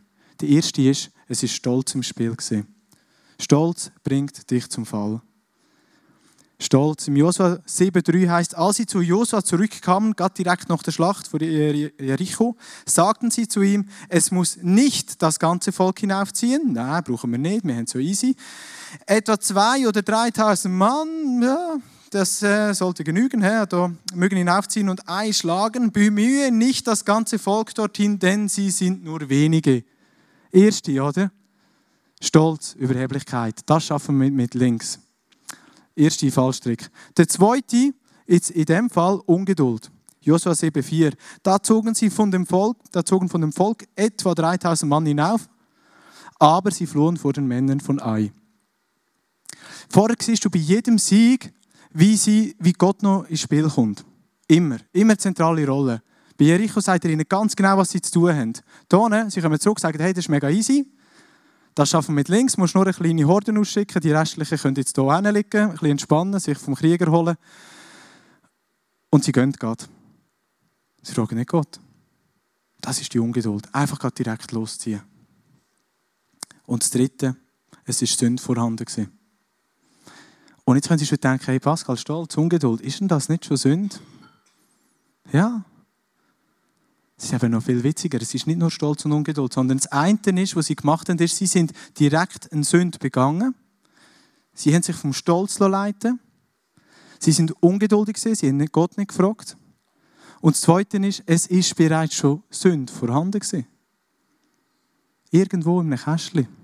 Der 0.40 0.48
erste 0.48 0.82
ist, 0.82 1.10
es 1.28 1.42
ist 1.42 1.52
Stolz 1.52 1.94
im 1.94 2.02
Spiel. 2.02 2.34
Gewesen. 2.34 2.66
Stolz 3.38 3.92
bringt 4.02 4.50
dich 4.50 4.68
zum 4.70 4.86
Fall. 4.86 5.20
Stolz. 6.58 7.08
Im 7.08 7.16
Josua 7.16 7.58
7,3 7.66 8.28
heißt, 8.28 8.56
als 8.56 8.76
sie 8.76 8.86
zu 8.86 9.00
Josua 9.00 9.42
zurückkamen, 9.42 10.14
gerade 10.14 10.34
direkt 10.34 10.68
nach 10.68 10.82
der 10.82 10.92
Schlacht 10.92 11.26
vor 11.26 11.40
Jericho, 11.40 12.56
sagten 12.84 13.30
sie 13.30 13.48
zu 13.48 13.62
ihm, 13.62 13.88
es 14.08 14.30
muss 14.30 14.58
nicht 14.60 15.22
das 15.22 15.38
ganze 15.38 15.72
Volk 15.72 16.00
hinaufziehen. 16.00 16.72
Nein, 16.74 17.02
brauchen 17.04 17.30
wir 17.30 17.38
nicht, 17.38 17.64
wir 17.64 17.74
haben 17.74 17.84
es 17.84 17.92
so 17.92 17.98
easy. 17.98 18.36
Etwa 19.06 19.40
zwei 19.40 19.88
oder 19.88 20.00
3.000 20.00 20.68
Mann, 20.68 21.42
ja, 21.42 21.78
das 22.10 22.42
äh, 22.42 22.72
sollte 22.74 23.04
genügen. 23.04 23.42
He? 23.42 23.64
Da 23.68 23.92
mögen 24.14 24.36
hinaufziehen 24.36 24.88
und 24.88 25.08
einschlagen. 25.08 25.92
Bemühe 25.92 26.50
nicht 26.52 26.86
das 26.86 27.04
ganze 27.04 27.38
Volk 27.38 27.74
dorthin, 27.74 28.18
denn 28.18 28.48
sie 28.48 28.70
sind 28.70 29.04
nur 29.04 29.28
wenige. 29.28 29.84
Erste, 30.52 31.00
oder? 31.02 31.30
Stolz, 32.20 32.74
Überheblichkeit. 32.74 33.60
Das 33.66 33.84
schaffen 33.84 34.20
wir 34.20 34.30
mit 34.30 34.54
links. 34.54 34.98
Erste 35.94 36.30
Fallstrick. 36.30 36.90
Der 37.16 37.28
zweite, 37.28 37.94
ist 38.30 38.50
in 38.50 38.64
dem 38.64 38.88
Fall 38.88 39.20
Ungeduld. 39.26 39.90
Josua 40.20 40.52
7,4. 40.52 41.14
Da 41.42 41.60
zogen 41.60 41.94
sie 41.94 42.10
von 42.10 42.30
dem 42.30 42.46
Volk, 42.46 42.76
da 42.92 43.04
zogen 43.04 43.28
von 43.28 43.40
dem 43.40 43.52
Volk 43.52 43.88
etwa 43.96 44.34
3000 44.34 44.88
Mann 44.88 45.04
hinauf, 45.04 45.48
aber 46.38 46.70
sie 46.70 46.86
flohen 46.86 47.16
vor 47.16 47.32
den 47.32 47.46
Männern 47.46 47.80
von 47.80 48.00
Ai. 48.00 48.30
Vorher 49.88 50.16
siehst 50.20 50.44
du 50.44 50.50
bei 50.50 50.60
jedem 50.60 50.98
Sieg, 50.98 51.52
wie, 51.92 52.16
sie, 52.16 52.56
wie 52.58 52.72
Gott 52.72 53.02
noch 53.02 53.24
ins 53.24 53.40
Spiel 53.40 53.68
kommt. 53.68 54.04
Immer. 54.46 54.78
Immer 54.92 55.18
zentrale 55.18 55.66
Rolle. 55.66 56.02
Bei 56.36 56.44
Jericho 56.46 56.80
sagt 56.80 57.04
er 57.04 57.10
ihnen 57.10 57.28
ganz 57.28 57.54
genau, 57.54 57.76
was 57.76 57.90
sie 57.90 58.00
zu 58.00 58.12
tun 58.12 58.34
haben. 58.34 58.52
Hier, 59.12 59.30
sie 59.30 59.40
kommen 59.40 59.60
zurück 59.60 59.76
und 59.78 59.82
sagen, 59.82 60.00
hey, 60.00 60.12
das 60.12 60.24
ist 60.24 60.28
mega 60.28 60.48
easy. 60.48 60.90
Das 61.74 61.90
schaffen 61.90 62.08
wir 62.08 62.20
mit 62.20 62.28
links, 62.28 62.56
musst 62.56 62.74
nur 62.74 62.84
eine 62.84 62.92
kleine 62.92 63.26
Horde 63.26 63.58
ausschicken. 63.58 64.00
Die 64.00 64.10
restlichen 64.10 64.58
können 64.58 64.76
jetzt 64.76 64.96
hier 64.96 65.14
hinlegen, 65.16 65.62
ein 65.62 65.70
bisschen 65.72 65.90
entspannen, 65.90 66.40
sich 66.40 66.58
vom 66.58 66.74
Krieger 66.74 67.10
holen. 67.10 67.36
Und 69.10 69.24
sie 69.24 69.32
gehen 69.32 69.52
gerade. 69.52 69.84
Sie 71.02 71.14
fragen 71.14 71.36
nicht 71.36 71.50
Gott. 71.50 71.78
Das 72.80 73.00
ist 73.00 73.12
die 73.12 73.18
Ungeduld. 73.18 73.72
Einfach 73.74 73.98
gerade 73.98 74.14
direkt 74.14 74.52
losziehen. 74.52 75.02
Und 76.66 76.82
das 76.82 76.90
Dritte, 76.90 77.36
es 77.84 78.00
war 78.00 78.08
Sünde 78.08 78.42
vorhanden. 78.42 78.84
Gewesen. 78.84 79.19
Und 80.70 80.76
jetzt 80.76 81.00
Sie 81.00 81.04
schon 81.04 81.18
denken, 81.18 81.46
hey 81.46 81.58
Pascal, 81.58 81.96
Stolz, 81.96 82.36
Ungeduld, 82.36 82.80
ist 82.80 83.00
denn 83.00 83.08
das 83.08 83.28
nicht 83.28 83.44
schon 83.44 83.56
Sünde? 83.56 83.96
Ja. 85.32 85.64
Es 87.18 87.24
ist 87.24 87.32
eben 87.32 87.50
noch 87.50 87.64
viel 87.64 87.82
witziger. 87.82 88.22
Es 88.22 88.32
ist 88.34 88.46
nicht 88.46 88.60
nur 88.60 88.70
Stolz 88.70 89.04
und 89.04 89.10
Ungeduld, 89.10 89.52
sondern 89.52 89.78
das 89.78 89.88
eine 89.88 90.40
ist, 90.40 90.54
was 90.54 90.66
sie 90.66 90.76
gemacht 90.76 91.08
haben, 91.08 91.18
ist, 91.18 91.38
sie 91.38 91.46
sind 91.46 91.72
direkt 91.98 92.52
eine 92.52 92.62
Sünde 92.62 93.00
begangen. 93.00 93.56
Sie 94.54 94.72
haben 94.72 94.84
sich 94.84 94.94
vom 94.94 95.12
Stolz 95.12 95.58
leiten 95.58 96.20
Sie 97.18 97.32
sind 97.32 97.50
ungeduldig 97.60 98.14
gewesen, 98.14 98.36
sie 98.36 98.48
haben 98.48 98.64
Gott 98.66 98.96
nicht 98.96 99.08
gefragt. 99.08 99.56
Und 100.40 100.54
das 100.54 100.60
Zweite 100.60 100.98
ist, 100.98 101.24
es 101.26 101.48
ist 101.48 101.74
bereits 101.74 102.14
schon 102.14 102.44
Sünde 102.48 102.92
vorhanden 102.92 103.40
gewesen. 103.40 103.66
Irgendwo 105.32 105.80
einem 105.80 105.98
Kästchen. 105.98 106.59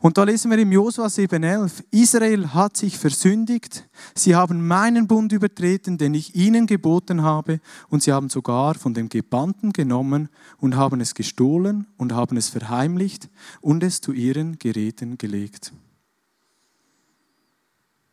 Und 0.00 0.16
da 0.16 0.22
lesen 0.22 0.50
wir 0.50 0.58
im 0.58 0.70
Josua 0.70 1.06
7,11: 1.06 1.84
Israel 1.90 2.54
hat 2.54 2.76
sich 2.76 2.98
versündigt, 2.98 3.88
sie 4.14 4.36
haben 4.36 4.66
meinen 4.66 5.08
Bund 5.08 5.32
übertreten, 5.32 5.98
den 5.98 6.14
ich 6.14 6.36
ihnen 6.36 6.66
geboten 6.66 7.22
habe, 7.22 7.60
und 7.88 8.02
sie 8.02 8.12
haben 8.12 8.30
sogar 8.30 8.76
von 8.76 8.94
dem 8.94 9.08
Gebannten 9.08 9.72
genommen 9.72 10.28
und 10.58 10.76
haben 10.76 11.00
es 11.00 11.14
gestohlen 11.14 11.86
und 11.96 12.12
haben 12.12 12.36
es 12.36 12.48
verheimlicht 12.48 13.28
und 13.60 13.82
es 13.82 14.00
zu 14.00 14.12
ihren 14.12 14.58
Geräten 14.58 15.18
gelegt. 15.18 15.72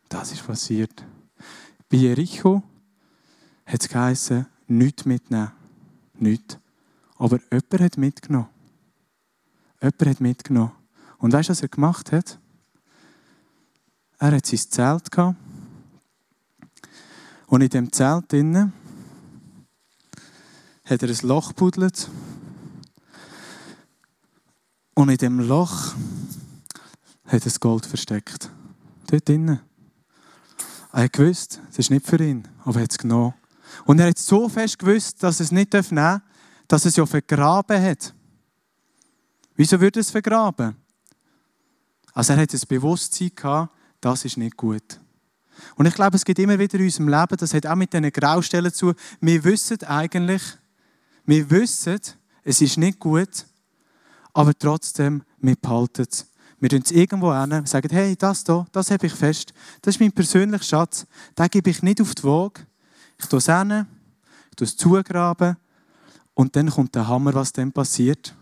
Das 0.10 0.32
ist 0.32 0.46
passiert. 0.46 1.04
Bei 1.90 1.98
Jericho 1.98 2.64
hat 3.66 3.82
es 3.82 3.90
geheißen, 3.90 4.48
nichts 4.68 5.06
mitnehmen. 5.06 5.52
Nichts. 6.18 6.58
Aber 7.18 7.40
jemand 7.52 7.82
hat 7.82 7.98
mitgenommen. 7.98 8.50
Jemand 9.82 10.06
hat 10.06 10.22
mitgenommen. 10.22 10.85
Und 11.18 11.34
weißt 11.34 11.50
du, 11.50 11.52
was 11.52 11.62
er 11.62 11.70
gemacht 11.70 12.12
hat? 12.12 12.40
Er 14.20 14.36
hat 14.36 14.46
sein 14.46 14.60
Zelt 14.60 15.12
gehabt. 15.12 15.38
Und 17.48 17.62
in 17.62 17.70
dem 17.70 17.92
Zelt 17.92 18.32
drinnen 18.32 18.74
hat 20.86 21.04
er 21.04 21.10
ein 21.10 21.28
Loch 21.28 21.50
gebuddelt. 21.50 22.10
Und 24.94 25.10
in 25.10 25.18
dem 25.18 25.40
Loch 25.40 25.94
hat 27.26 27.34
er 27.34 27.40
das 27.40 27.60
Gold 27.60 27.86
versteckt. 27.86 28.50
Dort 29.08 29.28
drinnen. 29.28 29.60
Er 30.92 31.10
gewusst, 31.10 31.60
das 31.68 31.80
ist 31.80 31.92
nicht 31.92 32.06
für 32.06 32.24
ihn, 32.24 32.48
aber 32.64 32.80
er 32.80 32.84
hat 32.84 32.92
es 32.92 32.98
genommen. 32.98 33.34
Und 33.86 34.00
er 34.00 34.08
hat 34.08 34.18
so 34.18 34.48
fest 34.48 34.80
gewusst, 34.80 35.22
dass 35.22 35.40
er 35.40 35.44
es 35.44 35.52
nicht 35.52 35.74
nehmen 35.74 35.96
darf, 35.96 36.22
dass 36.68 36.86
er 36.86 36.90
es 36.90 36.96
ja 36.96 37.06
vergraben 37.06 37.82
hat. 37.82 38.14
Wieso 39.56 39.80
würde 39.80 40.00
er 40.00 40.02
es 40.02 40.12
vergraben? 40.12 40.76
Also 42.16 42.34
er 42.34 42.40
hat 42.40 42.54
das 42.54 42.66
Bewusstsein 42.66 43.32
gehabt, 43.36 43.76
das 44.00 44.26
ist 44.26 44.38
nicht 44.38 44.56
gut. 44.56 45.00
Und 45.76 45.86
ich 45.86 45.94
glaube, 45.94 46.16
es 46.16 46.26
geht 46.26 46.40
immer 46.40 46.58
wieder 46.58 46.80
in 46.80 46.86
unserem 46.86 47.10
Leben, 47.10 47.38
das 47.38 47.54
hat 47.54 47.66
auch 47.66 47.76
mit 47.76 47.94
diesen 47.94 48.12
Graustellen 48.12 48.74
zu, 48.74 48.94
wir 49.20 49.44
wissen 49.44 49.84
eigentlich, 49.84 50.42
wir 51.26 51.50
wissen, 51.50 52.00
es 52.44 52.62
ist 52.62 52.78
nicht 52.78 53.00
gut, 53.00 53.46
aber 54.34 54.58
trotzdem, 54.58 55.24
wir 55.40 55.56
behalten 55.56 56.06
es. 56.10 56.28
Wir 56.60 56.70
tun 56.70 56.82
es 56.84 56.92
irgendwo 56.92 57.34
hin, 57.34 57.66
sagen, 57.66 57.90
hey, 57.92 58.16
das 58.16 58.44
hier, 58.46 58.66
das 58.72 58.92
habe 58.92 59.08
ich 59.08 59.14
fest, 59.14 59.54
das 59.82 59.96
ist 59.96 60.00
mein 60.00 60.12
persönlicher 60.14 60.64
Schatz, 60.64 61.06
den 61.38 61.48
gebe 61.50 61.70
ich 61.70 61.84
nicht 61.84 62.00
auf 62.00 62.16
die 62.16 62.24
Waage. 62.24 62.62
Ich 63.20 63.26
tue 63.26 63.40
es 63.40 63.48
hin, 63.48 63.86
ich 64.52 64.56
tue 64.56 64.66
es 64.66 64.78
zugraben 64.78 65.58
und 66.34 66.56
dann 66.56 66.70
kommt 66.70 66.96
der 66.96 67.08
Hammer, 67.08 67.34
was 67.34 67.52
dann 67.52 67.74
passiert. 67.74 68.34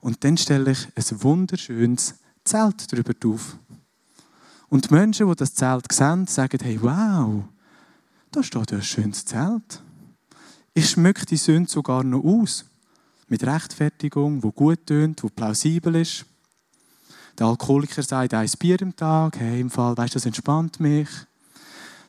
Und 0.00 0.22
dann 0.24 0.36
stelle 0.36 0.72
ich 0.72 0.86
ein 0.94 1.22
wunderschönes 1.22 2.14
Zelt 2.46 2.92
darüber 2.92 3.12
auf. 3.26 3.58
Und 4.68 4.88
die 4.88 4.94
Menschen, 4.94 5.28
die 5.28 5.34
das 5.34 5.54
Zelt 5.54 5.90
sehen, 5.92 6.26
sagen, 6.26 6.58
hey, 6.62 6.78
wow, 6.80 7.44
da 8.30 8.42
steht 8.42 8.72
ein 8.72 8.82
schönes 8.82 9.24
Zelt. 9.24 9.82
Ich 10.74 10.90
schmücke 10.90 11.26
die 11.26 11.36
Sünde 11.36 11.70
sogar 11.70 12.04
noch 12.04 12.24
aus. 12.24 12.64
Mit 13.28 13.44
Rechtfertigung, 13.44 14.42
wo 14.42 14.52
gut 14.52 14.86
tönt, 14.86 15.22
wo 15.22 15.28
plausibel 15.28 15.96
ist. 15.96 16.24
Der 17.38 17.46
Alkoholiker 17.46 18.02
sagt, 18.02 18.34
ein 18.34 18.50
Bier 18.58 18.80
am 18.80 18.94
Tag, 18.94 19.38
hey, 19.38 19.60
im 19.60 19.70
Fall, 19.70 19.96
weißt 19.96 20.14
das 20.14 20.26
entspannt 20.26 20.78
mich. 20.80 21.08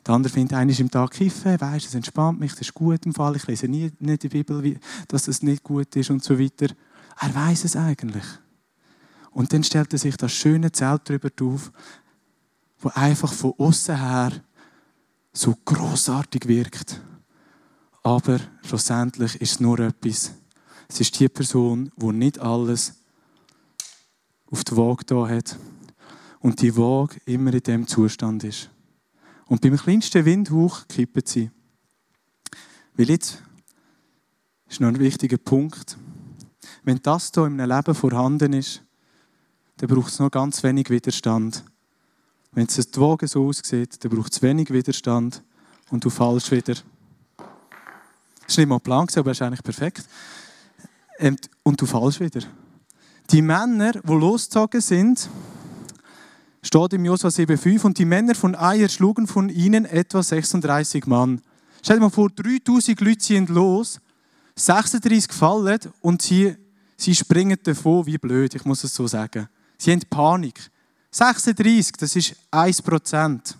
Der 0.06 0.14
andere 0.14 0.32
findet, 0.32 0.56
eines 0.56 0.80
im 0.80 0.90
Tag 0.90 1.10
kiffen, 1.10 1.60
weißt 1.60 1.86
das 1.86 1.94
entspannt 1.94 2.40
mich, 2.40 2.52
das 2.52 2.62
ist 2.62 2.74
gut 2.74 3.04
im 3.04 3.12
Fall. 3.12 3.36
Ich 3.36 3.46
lese 3.46 3.68
nie 3.68 3.90
nicht 3.98 4.22
die 4.22 4.28
Bibel, 4.28 4.78
dass 5.08 5.24
das 5.24 5.42
nicht 5.42 5.62
gut 5.62 5.94
ist 5.96 6.10
und 6.10 6.22
so 6.22 6.38
weiter. 6.38 6.74
Er 7.20 7.34
weiß 7.34 7.64
es 7.64 7.76
eigentlich. 7.76 8.24
Und 9.30 9.52
dann 9.52 9.64
stellt 9.64 9.92
er 9.92 9.98
sich 9.98 10.16
das 10.16 10.32
schöne 10.32 10.72
Zelt 10.72 11.02
darüber 11.04 11.30
auf, 11.42 11.72
wo 12.78 12.90
einfach 12.90 13.32
von 13.32 13.54
außen 13.58 13.98
her 13.98 14.32
so 15.32 15.54
großartig 15.64 16.48
wirkt. 16.48 17.00
Aber 18.02 18.40
schlussendlich 18.62 19.40
ist 19.40 19.52
es 19.52 19.60
nur 19.60 19.78
etwas. 19.80 20.32
Es 20.88 21.00
ist 21.00 21.18
die 21.20 21.28
Person, 21.28 21.92
die 21.96 22.12
nicht 22.12 22.38
alles 22.38 22.94
auf 24.50 24.64
die 24.64 24.76
Waage 24.76 25.04
da 25.04 25.28
hat 25.28 25.58
und 26.40 26.62
die 26.62 26.76
Waage 26.76 27.20
immer 27.26 27.52
in 27.52 27.62
dem 27.62 27.86
Zustand 27.86 28.44
ist. 28.44 28.70
Und 29.46 29.60
beim 29.60 29.76
kleinsten 29.76 30.24
Windhauch 30.24 30.86
kippen 30.88 31.22
sie. 31.24 31.50
Weil 32.94 33.10
jetzt 33.10 33.42
ist 34.68 34.80
noch 34.80 34.88
ein 34.88 34.98
wichtiger 34.98 35.38
Punkt. 35.38 35.96
Wenn 36.82 37.00
das 37.02 37.30
hier 37.34 37.46
in 37.46 37.60
einem 37.60 37.76
Leben 37.76 37.94
vorhanden 37.94 38.52
ist, 38.52 38.82
dann 39.78 39.88
braucht 39.88 40.12
es 40.12 40.18
noch 40.18 40.30
ganz 40.30 40.62
wenig 40.62 40.90
Widerstand. 40.90 41.64
Wenn 42.52 42.66
es 42.66 42.76
die 42.76 43.00
Waage 43.00 43.28
so 43.28 43.46
aussieht, 43.46 44.02
dann 44.02 44.10
braucht 44.10 44.32
es 44.32 44.42
wenig 44.42 44.70
Widerstand 44.70 45.42
und 45.90 46.04
du 46.04 46.10
fallst 46.10 46.50
wieder. 46.50 46.74
Das 48.46 48.56
war 48.56 48.62
nicht 48.62 48.68
mal 48.68 48.80
Plan, 48.80 49.06
aber 49.14 49.30
es 49.30 49.38
ist 49.38 49.42
eigentlich 49.42 49.62
perfekt. 49.62 50.04
Ähm, 51.18 51.36
und 51.62 51.80
du 51.80 51.86
fallst 51.86 52.20
wieder. 52.20 52.40
Die 53.30 53.42
Männer, 53.42 53.92
die 53.92 54.12
losgezogen 54.12 54.80
sind, 54.80 55.28
steht 56.62 56.92
im 56.94 57.04
Josua 57.04 57.30
7,5 57.30 57.84
und 57.84 57.98
die 57.98 58.04
Männer 58.04 58.34
von 58.34 58.56
Eier 58.56 58.88
schlugen 58.88 59.26
von 59.26 59.48
ihnen 59.48 59.84
etwa 59.84 60.22
36 60.22 61.06
Mann. 61.06 61.40
Stell 61.82 61.96
dir 61.96 62.02
mal 62.02 62.10
vor, 62.10 62.30
3000 62.30 63.00
Leute 63.00 63.24
sind 63.24 63.48
los, 63.50 64.00
36 64.56 65.32
fallen 65.32 65.78
und 66.00 66.22
sie, 66.22 66.56
sie 66.96 67.14
springen 67.14 67.58
davon 67.62 68.06
wie 68.06 68.18
blöd, 68.18 68.54
ich 68.54 68.64
muss 68.64 68.82
es 68.82 68.94
so 68.94 69.06
sagen. 69.06 69.48
Sie 69.78 69.92
haben 69.92 70.02
Panik. 70.10 70.70
36, 71.10 71.96
das 71.96 72.16
ist 72.16 72.36
1 72.50 72.82
Prozent. 72.82 73.56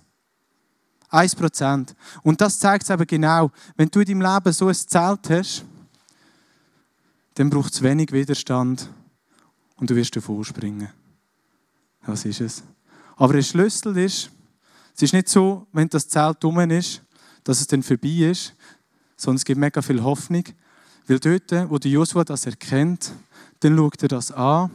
1 1.09 1.35
Prozent. 1.37 1.95
Und 2.23 2.41
das 2.41 2.59
zeigt 2.59 2.85
es 2.85 2.91
eben 2.91 3.07
genau. 3.07 3.51
Wenn 3.77 3.89
du 3.89 4.01
in 4.01 4.07
deinem 4.07 4.35
Leben 4.35 4.53
so 4.53 4.69
ein 4.69 4.75
Zelt 4.75 5.31
hast, 5.31 5.65
dann 7.35 7.49
braucht 7.49 7.73
es 7.73 7.83
wenig 7.83 8.13
Widerstand 8.13 8.91
und 9.77 9.89
du 9.89 9.97
wirst 9.97 10.15
davor 10.17 10.45
springen. 10.45 10.89
Das 12.05 12.25
ist 12.25 12.41
es. 12.41 12.63
Aber 13.17 13.33
der 13.33 13.43
Schlüssel 13.43 13.97
ist, 13.97 14.31
Es 14.99 15.03
ist 15.03 15.13
nicht 15.13 15.29
so, 15.29 15.65
wenn 15.73 15.89
das 15.89 16.09
Zelt 16.09 16.39
dumm 16.43 16.59
ist, 16.71 17.03
dass 17.45 17.61
es 17.61 17.69
dann 17.69 17.85
vorbei 17.85 18.31
ist, 18.33 18.53
sondern 19.17 19.37
es 19.37 19.45
gibt 19.45 19.61
mega 19.61 19.81
viel 19.81 20.03
Hoffnung. 20.03 20.43
Weil 21.07 21.21
dort, 21.21 21.71
wo 21.71 21.77
Joshua 21.77 22.25
das 22.25 22.47
erkennt, 22.47 23.13
dann 23.61 23.77
schaut 23.77 24.03
er 24.03 24.09
das 24.09 24.33
an, 24.33 24.73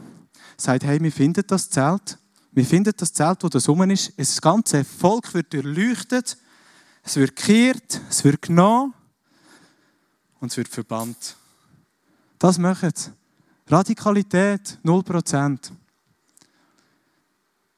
sagt, 0.56 0.84
hey, 0.84 1.00
wir 1.00 1.12
finden 1.12 1.44
das 1.46 1.70
Zelt, 1.70 2.18
wir 2.52 2.64
finden 2.64 2.92
das 2.96 3.12
Zelt, 3.12 3.42
wo 3.42 3.48
das 3.48 3.68
rum 3.68 3.90
ist, 3.90 4.12
das 4.16 4.40
ganze 4.40 4.84
Volk 4.84 5.34
wird 5.34 5.52
erleuchtet, 5.54 6.36
es 7.02 7.16
wird 7.16 7.36
gekehrt, 7.36 8.00
es 8.08 8.24
wird 8.24 8.40
genommen 8.42 8.94
und 10.40 10.50
es 10.50 10.56
wird 10.56 10.68
verbannt. 10.68 11.36
Das 12.38 12.58
machen 12.58 12.90
sie. 12.94 13.10
Radikalität 13.66 14.78
0%. 14.84 15.70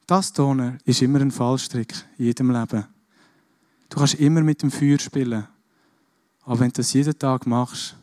Das 0.07 0.33
Tonen 0.33 0.79
ist 0.85 1.03
immer 1.03 1.21
ein 1.21 1.31
Fallstrick 1.31 1.95
in 2.19 2.27
jedem 2.27 2.51
Leben. 2.51 2.85
Du 3.89 3.99
kannst 3.99 4.15
immer 4.15 4.41
mit 4.41 4.63
dem 4.63 4.71
Feuer 4.71 4.99
spielen. 4.99 5.47
Aber 6.43 6.61
wenn 6.61 6.69
du 6.69 6.75
das 6.75 6.93
jeden 6.93 7.19
Tag 7.19 7.47
machst, 7.47 7.97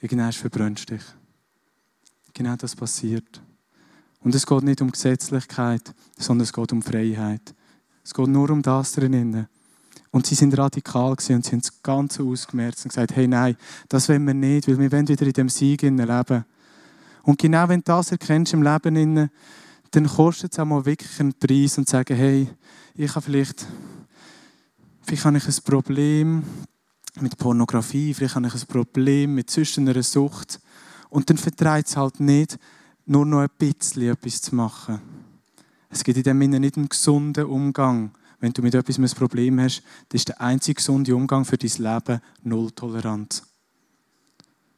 irgendwann 0.00 0.32
verbrennst 0.32 0.90
du 0.90 0.96
dich. 0.96 1.04
Genau 2.32 2.54
das 2.56 2.76
passiert. 2.76 3.40
Und 4.26 4.34
es 4.34 4.44
geht 4.44 4.64
nicht 4.64 4.82
um 4.82 4.90
Gesetzlichkeit, 4.90 5.94
sondern 6.18 6.42
es 6.42 6.52
geht 6.52 6.72
um 6.72 6.82
Freiheit. 6.82 7.54
Es 8.02 8.12
geht 8.12 8.26
nur 8.26 8.50
um 8.50 8.60
das 8.60 8.94
drinnen. 8.94 9.46
Und 10.10 10.26
sie 10.26 10.34
sind 10.34 10.58
radikal 10.58 11.10
und 11.10 11.20
sie 11.20 11.32
haben 11.32 11.42
das 11.42 11.80
Ganze 11.80 12.24
ausgemerzt 12.24 12.84
und 12.84 12.88
gesagt, 12.88 13.14
hey, 13.14 13.28
nein, 13.28 13.56
das 13.88 14.08
wollen 14.08 14.26
wir 14.26 14.34
nicht, 14.34 14.66
weil 14.66 14.80
wir 14.80 14.90
wollen 14.90 15.06
wieder 15.06 15.26
in 15.26 15.32
dem 15.32 15.48
Sieg 15.48 15.82
leben. 15.82 16.44
Und 17.22 17.38
genau 17.38 17.68
wenn 17.68 17.78
du 17.78 17.84
das 17.84 18.10
erkennst 18.10 18.52
im 18.52 18.64
Leben, 18.64 19.30
dann 19.92 20.06
kostet 20.08 20.52
es 20.52 20.58
auch 20.58 20.64
mal 20.64 20.84
wirklich 20.84 21.20
einen 21.20 21.32
Preis 21.32 21.78
und 21.78 21.88
sagen, 21.88 22.16
hey, 22.16 22.48
ich 22.96 23.14
habe 23.14 23.24
vielleicht, 23.24 23.64
vielleicht 25.02 25.24
habe 25.24 25.38
ich 25.38 25.46
ein 25.46 25.62
Problem 25.62 26.42
mit 27.20 27.38
Pornografie, 27.38 28.12
vielleicht 28.12 28.34
habe 28.34 28.48
ich 28.48 28.54
ein 28.54 28.66
Problem 28.66 29.36
mit 29.36 29.50
zwischen 29.50 29.88
einer 29.88 30.02
Sucht. 30.02 30.58
Und 31.10 31.30
dann 31.30 31.38
vertreibt 31.38 31.90
es 31.90 31.96
halt 31.96 32.18
nicht, 32.18 32.58
nur 33.06 33.24
noch 33.24 33.40
ein 33.40 33.48
bisschen 33.58 34.10
etwas 34.10 34.42
zu 34.42 34.54
machen. 34.54 35.00
Es 35.88 36.04
gibt 36.04 36.18
in 36.18 36.24
dem 36.24 36.40
Sinne 36.40 36.60
nicht 36.60 36.76
einen 36.76 36.88
gesunden 36.88 37.46
Umgang 37.46 38.10
wenn 38.40 38.52
du 38.52 38.62
mit 38.62 38.74
etwas 38.74 38.98
ein 38.98 39.08
Problem 39.10 39.60
hast, 39.60 39.82
das 40.08 40.20
ist 40.20 40.28
der 40.28 40.40
einzige 40.40 40.76
gesunde 40.76 41.14
Umgang 41.14 41.44
für 41.44 41.56
dein 41.56 41.70
Leben 41.78 42.20
Null 42.42 42.70
Toleranz. 42.70 43.42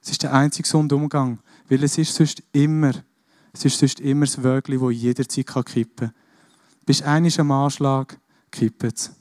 Es 0.01 0.11
ist 0.11 0.23
der 0.23 0.33
einzige 0.33 0.63
gesunde 0.63 0.95
Umgang, 0.95 1.39
weil 1.69 1.83
es 1.83 1.99
ist 1.99 2.15
sonst 2.15 2.43
immer, 2.53 2.93
es 3.53 3.65
ist 3.65 3.79
sonst 3.79 4.01
immer 4.01 4.27
das 4.27 4.43
Wögli, 4.43 4.79
das 4.79 5.03
jederzeit 5.03 5.67
kippen 5.67 6.09
kann. 6.09 6.15
Bist 6.87 7.03
einig 7.03 7.39
am 7.41 7.51
Anschlag, 7.51 8.19
kippt 8.51 8.85
es. 8.85 9.13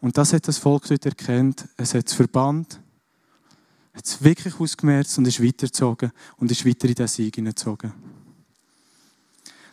Und 0.00 0.16
das 0.16 0.32
hat 0.32 0.46
das 0.46 0.58
Volk 0.58 0.86
dort 0.86 1.06
erkannt. 1.06 1.66
Es 1.76 1.94
hat 1.94 2.06
es 2.06 2.12
verbannt, 2.12 2.80
hat 3.98 4.06
es 4.06 4.22
wirklich 4.22 4.58
ausgemerzt 4.60 5.18
und 5.18 5.26
ist 5.26 5.42
weitergezogen 5.42 6.12
und 6.36 6.50
ist 6.52 6.64
weiter 6.64 6.88
in 6.88 6.94
den 6.94 7.08
Sieg 7.08 7.34
hineingezogen. 7.34 7.92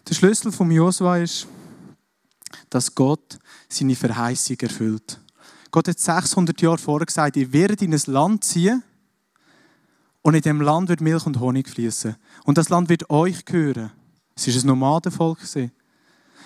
Der 0.07 0.15
Schlüssel 0.15 0.51
vom 0.51 0.71
Josua 0.71 1.17
ist, 1.17 1.47
dass 2.71 2.93
Gott 2.93 3.37
seine 3.69 3.95
Verheißung 3.95 4.57
erfüllt. 4.59 5.21
Gott 5.69 5.87
hat 5.87 5.99
600 5.99 6.59
Jahre 6.59 6.79
vorher 6.79 7.05
gesagt, 7.05 7.37
ihr 7.37 7.53
werdet 7.53 7.83
in 7.83 7.93
ein 7.93 8.01
Land 8.07 8.43
ziehen 8.43 8.83
und 10.23 10.33
in 10.33 10.41
dem 10.41 10.59
Land 10.59 10.89
wird 10.89 11.01
Milch 11.01 11.25
und 11.27 11.39
Honig 11.39 11.69
fließen. 11.69 12.15
Und 12.45 12.57
das 12.57 12.69
Land 12.69 12.89
wird 12.89 13.09
euch 13.11 13.45
gehören. 13.45 13.91
Es 14.35 14.47
ist 14.47 14.63
ein 14.63 14.67
Nomadenvolk. 14.67 15.39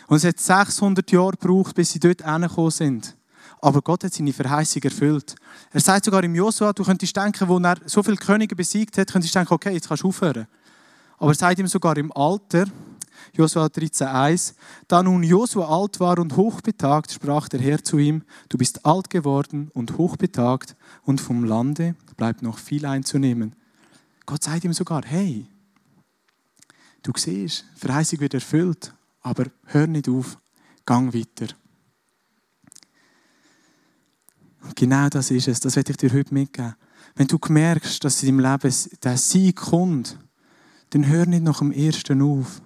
Und 0.07 0.17
es 0.17 0.25
hat 0.25 0.39
600 0.39 1.09
Jahre 1.11 1.31
gebraucht, 1.31 1.75
bis 1.75 1.91
sie 1.91 1.99
dort 1.99 2.23
angekommen 2.23 2.71
sind. 2.71 3.15
Aber 3.61 3.81
Gott 3.81 4.05
hat 4.05 4.13
seine 4.13 4.31
Verheißung 4.31 4.81
erfüllt. 4.83 5.35
Er 5.71 5.81
sagt 5.81 6.05
sogar 6.05 6.23
im 6.23 6.33
Josua, 6.33 6.71
du 6.71 6.83
könntest 6.83 7.15
denken, 7.15 7.47
wo 7.47 7.59
er 7.59 7.77
so 7.85 8.01
viele 8.01 8.15
Könige 8.15 8.55
besiegt 8.55 8.97
hat, 8.97 9.11
könntest 9.11 9.35
du 9.35 9.39
denken, 9.39 9.53
okay, 9.53 9.73
jetzt 9.73 9.87
kannst 9.87 10.03
du 10.03 10.07
aufhören. 10.07 10.47
Aber 11.17 11.31
er 11.31 11.35
sagt 11.35 11.59
ihm 11.59 11.67
sogar 11.67 11.97
im 11.97 12.11
Alter, 12.13 12.65
Josua 13.33 13.65
13,1. 13.65 14.53
Da 14.87 15.03
nun 15.03 15.23
Josua 15.23 15.67
alt 15.67 15.99
war 15.99 16.19
und 16.19 16.35
hochbetagt, 16.35 17.11
sprach 17.11 17.49
der 17.49 17.59
Herr 17.59 17.83
zu 17.83 17.97
ihm: 17.97 18.23
Du 18.47 18.57
bist 18.57 18.85
alt 18.85 19.09
geworden 19.09 19.69
und 19.73 19.97
hochbetagt, 19.97 20.75
und 21.03 21.21
vom 21.21 21.43
Lande 21.43 21.95
bleibt 22.17 22.41
noch 22.41 22.57
viel 22.57 22.85
einzunehmen. 22.85 23.55
Gott 24.25 24.43
sagt 24.43 24.63
ihm 24.63 24.73
sogar: 24.73 25.03
Hey, 25.05 25.45
du 27.03 27.11
siehst, 27.15 27.65
Verheißung 27.75 28.19
wird 28.19 28.33
erfüllt, 28.33 28.93
aber 29.21 29.45
hör 29.65 29.87
nicht 29.87 30.09
auf, 30.09 30.37
gang 30.85 31.13
weiter. 31.13 31.53
Und 34.61 34.68
genau 34.79 35.09
das 35.09 35.29
ist 35.29 35.47
es, 35.47 35.59
das 35.59 35.75
werde 35.75 35.91
ich 35.91 35.97
dir 35.97 36.13
heute 36.13 36.33
mitgeben. 36.33 36.75
Wenn 37.15 37.27
du 37.27 37.37
merkst, 37.49 38.03
dass 38.03 38.23
in 38.23 38.37
deinem 38.37 38.51
Leben 38.51 38.75
der 39.03 39.17
Sieg 39.17 39.57
kommt, 39.57 40.17
dann 40.91 41.05
hör 41.07 41.25
nicht 41.25 41.43
nach 41.43 41.59
dem 41.59 41.71
Ersten 41.71 42.21
auf, 42.21 42.61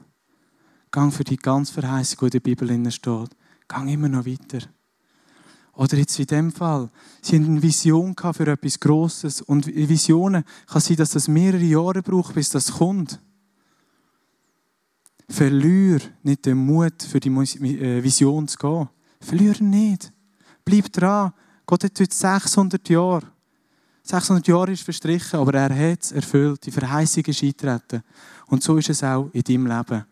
Gang 0.91 1.12
für 1.12 1.23
die 1.23 1.38
ganze 1.38 1.73
Verheißung, 1.73 2.19
die 2.19 2.26
in 2.26 2.32
der 2.32 2.39
Bibel 2.39 2.91
steht. 2.91 3.30
Gang 3.67 3.89
immer 3.89 4.10
noch 4.10 4.28
weiter. 4.28 4.60
Oder 5.73 5.97
jetzt 5.97 6.19
in 6.19 6.28
dem 6.28 6.52
Fall, 6.52 6.91
sie 7.19 7.36
haben 7.36 7.45
eine 7.45 7.63
Vision 7.63 8.15
für 8.15 8.47
etwas 8.47 8.80
Grosses. 8.80 9.41
Und 9.41 9.65
Visionen 9.65 10.43
kann 10.67 10.82
sein, 10.82 10.97
dass 10.97 11.10
das 11.10 11.28
mehrere 11.28 11.63
Jahre 11.63 12.04
braucht, 12.04 12.36
bis 12.36 12.52
das 12.52 12.73
kommt. 12.73 13.19
Verlier 15.28 15.99
nicht 16.21 16.45
den 16.45 16.60
Mut, 16.60 17.02
für 17.02 17.19
die 17.19 17.30
äh, 17.30 18.04
Vision 18.04 18.47
zu 18.47 18.58
gehen. 18.60 18.89
Verlier 19.19 19.56
nicht. 19.63 20.13
Bleib 20.63 20.93
dran. 20.93 21.34
Gott 21.65 21.84
hat 21.84 21.99
heute 21.99 22.15
600 22.15 22.89
Jahre. 22.89 23.23
600 24.04 24.47
Jahre 24.47 24.71
ist 24.73 24.84
verstrichen, 24.84 25.39
aber 25.39 25.54
er 25.54 25.91
hat 25.91 26.04
es 26.04 26.12
erfüllt. 26.12 26.65
Die 26.65 26.71
Verheißung 26.71 27.23
ist 27.26 27.41
eingetreten. 27.41 28.04
Und 28.47 28.62
so 28.62 28.78
ist 28.78 28.89
es 28.89 29.04
auch 29.04 29.30
in 29.32 29.43
deinem 29.43 29.67
Leben. 29.67 30.06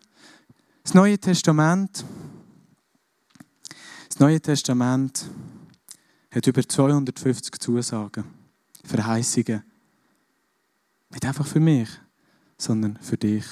Das 0.84 0.94
Neue 0.94 1.20
Testament, 1.20 2.04
das 4.08 4.20
Neue 4.20 4.42
Testament 4.42 5.30
hat 6.32 6.48
über 6.48 6.68
250 6.68 7.60
Zusagen, 7.60 8.24
Verheißungen. 8.86 9.64
Nicht 11.12 11.26
einfach 11.26 11.46
für 11.46 11.60
mich, 11.60 11.90
sondern 12.58 12.98
für 13.02 13.18
dich. 13.18 13.46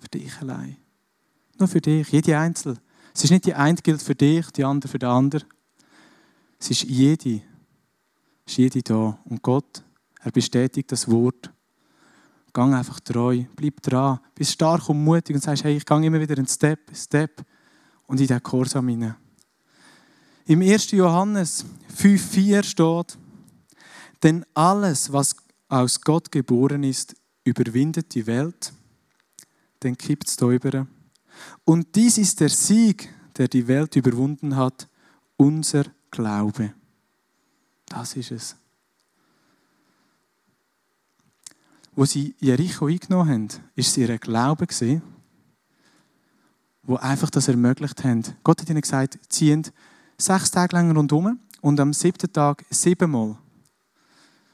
Für 0.00 0.08
dich 0.08 0.36
allein. 0.40 0.76
Nur 1.58 1.68
für 1.68 1.80
dich, 1.80 2.08
jede 2.08 2.36
Einzel. 2.36 2.76
Es 3.14 3.22
ist 3.22 3.30
nicht 3.30 3.46
die 3.46 3.54
eine 3.54 3.76
gilt 3.76 4.02
für 4.02 4.16
dich, 4.16 4.50
die 4.50 4.64
andere 4.64 4.90
für 4.90 4.98
den 4.98 5.08
anderen. 5.08 5.44
Es 6.62 6.70
ist 6.70 6.84
jede, 6.84 7.42
ist 8.46 8.56
jede 8.56 8.82
da. 8.84 9.18
Und 9.24 9.42
Gott, 9.42 9.82
er 10.20 10.30
bestätigt 10.30 10.92
das 10.92 11.10
Wort 11.10 11.50
Gang 12.52 12.72
einfach 12.72 13.00
treu, 13.00 13.42
bleib 13.56 13.82
dran, 13.82 14.20
bist 14.32 14.52
stark 14.52 14.88
und 14.88 15.02
mutig 15.02 15.34
und 15.34 15.42
sagst, 15.42 15.64
hey, 15.64 15.76
ich 15.76 15.84
gehe 15.84 16.06
immer 16.06 16.20
wieder 16.20 16.36
einen 16.36 16.46
Step, 16.46 16.78
Step 16.94 17.44
und 18.06 18.20
in 18.20 18.28
diesen 18.28 18.40
Kursam 18.44 18.86
hinein. 18.86 19.16
Im 20.46 20.62
1. 20.62 20.92
Johannes 20.92 21.64
5,4 21.96 22.62
steht, 22.62 23.18
denn 24.22 24.44
alles, 24.54 25.12
was 25.12 25.34
aus 25.68 26.00
Gott 26.00 26.30
geboren 26.30 26.84
ist, 26.84 27.16
überwindet 27.42 28.14
die 28.14 28.28
Welt, 28.28 28.72
dann 29.80 29.98
kippt 29.98 30.28
es 30.28 30.36
drüber. 30.36 30.86
Und 31.64 31.96
dies 31.96 32.18
ist 32.18 32.38
der 32.38 32.50
Sieg, 32.50 33.12
der 33.36 33.48
die 33.48 33.66
Welt 33.66 33.96
überwunden 33.96 34.54
hat, 34.54 34.88
unser 35.36 35.86
Glaube. 36.12 36.72
Das 37.86 38.14
ist 38.14 38.30
es. 38.30 38.56
Wo 41.94 42.04
sie 42.04 42.34
Jericho 42.38 42.86
eingenommen 42.86 43.28
haben, 43.28 43.48
war 43.48 43.58
es 43.76 43.96
ihr 43.96 44.18
Glaube, 44.18 44.66
wo 46.84 46.96
einfach 46.96 47.30
das 47.30 47.48
ermöglicht 47.48 48.04
haben. 48.04 48.22
Gott 48.44 48.60
hat 48.60 48.70
ihnen 48.70 48.80
gesagt, 48.80 49.18
ziehen 49.28 49.66
sechs 50.16 50.50
Tage 50.50 50.76
lang 50.76 50.94
rundherum 50.96 51.38
und 51.60 51.80
am 51.80 51.92
siebten 51.92 52.32
Tag 52.32 52.64
siebenmal. 52.70 53.36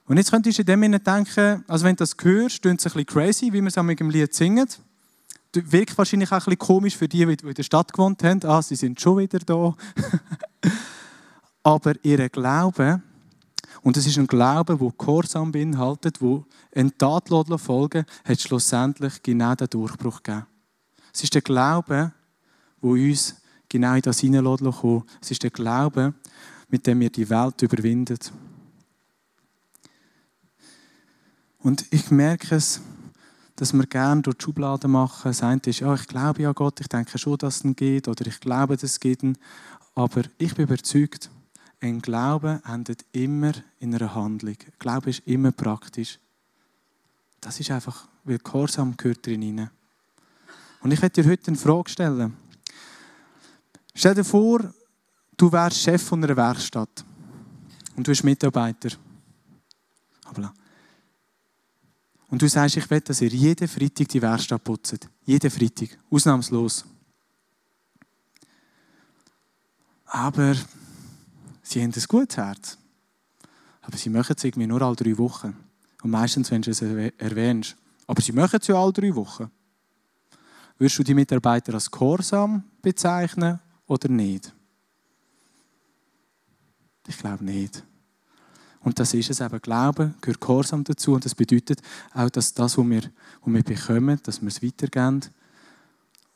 Und 0.06 0.16
jetzt 0.16 0.30
könntest 0.30 0.58
du 0.58 0.62
in 0.62 0.66
dem 0.66 0.82
Sinne 0.82 1.00
denken, 1.00 1.64
also 1.68 1.84
wenn 1.84 1.96
du 1.96 2.02
das 2.02 2.16
hörst, 2.20 2.62
klingt 2.62 2.80
es 2.80 2.86
ein 2.86 2.92
bisschen 2.92 3.06
crazy, 3.06 3.52
wie 3.52 3.60
wir 3.60 3.68
es 3.68 3.82
mit 3.82 4.00
dem 4.00 4.10
Lied 4.10 4.34
singen. 4.34 4.68
Wirkt 5.52 5.96
wahrscheinlich 5.98 6.30
auch 6.30 6.36
ein 6.36 6.44
bisschen 6.44 6.58
komisch 6.58 6.96
für 6.96 7.08
die, 7.08 7.24
die 7.26 7.46
in 7.46 7.54
der 7.54 7.62
Stadt 7.62 7.92
gewohnt 7.92 8.22
haben. 8.22 8.44
Ah, 8.44 8.62
sie 8.62 8.76
sind 8.76 9.00
schon 9.00 9.18
wieder 9.18 9.38
da. 9.40 9.74
Aber 11.62 11.94
ihr 12.02 12.28
Glaube 12.28 13.02
und 13.82 13.96
es 13.96 14.06
ist 14.06 14.18
ein 14.18 14.26
Glaube, 14.26 14.76
der 14.76 14.92
Gehorsam 14.98 15.52
beinhaltet, 15.52 16.20
wo 16.20 16.44
ein 16.74 16.96
Tat 16.96 17.28
folgen 17.28 18.04
hat 18.24 18.40
schlussendlich 18.40 19.22
genau 19.22 19.54
den 19.54 19.68
Durchbruch 19.68 20.22
gegeben. 20.22 20.46
Es 21.12 21.24
ist 21.24 21.34
der 21.34 21.42
Glaube, 21.42 22.12
wo 22.80 22.92
uns 22.92 23.36
genau 23.68 23.94
in 23.94 24.02
das 24.02 24.20
hineinkommt. 24.20 25.04
Es 25.20 25.30
ist 25.30 25.42
der 25.42 25.50
Glaube, 25.50 26.14
mit 26.68 26.86
dem 26.86 27.00
wir 27.00 27.10
die 27.10 27.28
Welt 27.28 27.60
überwinden. 27.62 28.18
Und 31.58 31.84
ich 31.90 32.10
merke 32.10 32.54
es, 32.54 32.80
dass 33.56 33.72
wir 33.72 33.86
gerne 33.86 34.22
durch 34.22 34.36
die 34.36 34.44
Schubladen 34.44 34.92
machen. 34.92 35.30
Das 35.30 35.42
eine 35.42 35.60
ist, 35.66 35.80
ja, 35.80 35.92
ich 35.92 36.06
glaube 36.06 36.42
ja 36.42 36.52
Gott, 36.52 36.80
ich 36.80 36.88
denke 36.88 37.18
schon, 37.18 37.36
dass 37.38 37.64
es 37.64 37.76
geht, 37.76 38.06
oder 38.06 38.26
ich 38.26 38.38
glaube, 38.38 38.76
dass 38.76 38.84
es 38.84 39.00
geht. 39.00 39.22
Aber 39.96 40.22
ich 40.38 40.54
bin 40.54 40.66
überzeugt, 40.66 41.28
ein 41.80 42.00
Glaube 42.00 42.60
endet 42.66 43.04
immer 43.12 43.52
in 43.78 43.94
einer 43.94 44.14
Handlung. 44.14 44.56
Glaube 44.78 45.10
ist 45.10 45.22
immer 45.26 45.52
praktisch. 45.52 46.18
Das 47.40 47.60
ist 47.60 47.70
einfach, 47.70 48.08
weil 48.24 48.38
Gehorsam 48.38 48.96
gehört 48.96 49.26
drin. 49.26 49.70
Und 50.80 50.90
ich 50.92 51.00
werde 51.00 51.22
dir 51.22 51.30
heute 51.30 51.48
eine 51.48 51.56
Frage 51.56 51.90
stellen. 51.90 52.36
Stell 53.94 54.14
dir 54.14 54.24
vor, 54.24 54.72
du 55.36 55.52
wärst 55.52 55.78
Chef 55.78 56.02
von 56.02 56.22
einer 56.22 56.36
Werkstatt 56.36 57.04
und 57.96 58.06
du 58.06 58.10
bist 58.10 58.24
Mitarbeiter. 58.24 58.90
Und 62.30 62.42
du 62.42 62.48
sagst, 62.48 62.76
ich 62.76 62.90
will, 62.90 63.00
dass 63.00 63.22
ihr 63.22 63.30
jeden 63.30 63.66
Freitag 63.66 64.08
die 64.08 64.20
Werkstatt 64.20 64.62
putzt. 64.62 65.08
Jeden 65.24 65.50
Freitag. 65.50 65.98
Ausnahmslos. 66.10 66.84
Aber 70.04 70.54
sie 71.68 71.82
haben 71.82 71.92
ein 71.94 72.04
gutes 72.08 72.36
Herz. 72.36 72.78
Aber 73.82 73.96
sie 73.96 74.10
machen 74.10 74.34
es 74.36 74.44
irgendwie 74.44 74.66
nur 74.66 74.82
alle 74.82 74.96
drei 74.96 75.16
Wochen. 75.18 75.56
Und 76.02 76.10
meistens, 76.10 76.50
wenn 76.50 76.62
du 76.62 76.70
es 76.70 76.82
erwähnst. 76.82 77.76
Aber 78.06 78.22
sie 78.22 78.32
machen 78.32 78.58
es 78.60 78.66
ja 78.66 78.76
alle 78.76 78.92
drei 78.92 79.14
Wochen. 79.14 79.50
Würdest 80.78 80.98
du 80.98 81.02
die 81.02 81.14
Mitarbeiter 81.14 81.74
als 81.74 81.90
Gehorsam 81.90 82.64
bezeichnen 82.80 83.58
oder 83.86 84.08
nicht? 84.08 84.52
Ich 87.06 87.18
glaube 87.18 87.44
nicht. 87.44 87.82
Und 88.80 88.98
das 88.98 89.12
ist 89.14 89.30
es 89.30 89.40
eben. 89.40 89.60
Glauben 89.60 90.14
gehört 90.20 90.40
Gehorsam 90.40 90.84
dazu. 90.84 91.14
Und 91.14 91.24
das 91.24 91.34
bedeutet 91.34 91.80
auch, 92.14 92.30
dass 92.30 92.54
das, 92.54 92.78
was 92.78 92.86
wir, 92.86 93.02
was 93.42 93.54
wir 93.54 93.62
bekommen, 93.62 94.20
dass 94.22 94.40
wir 94.40 94.48
es 94.48 94.62
weitergeben. 94.62 95.22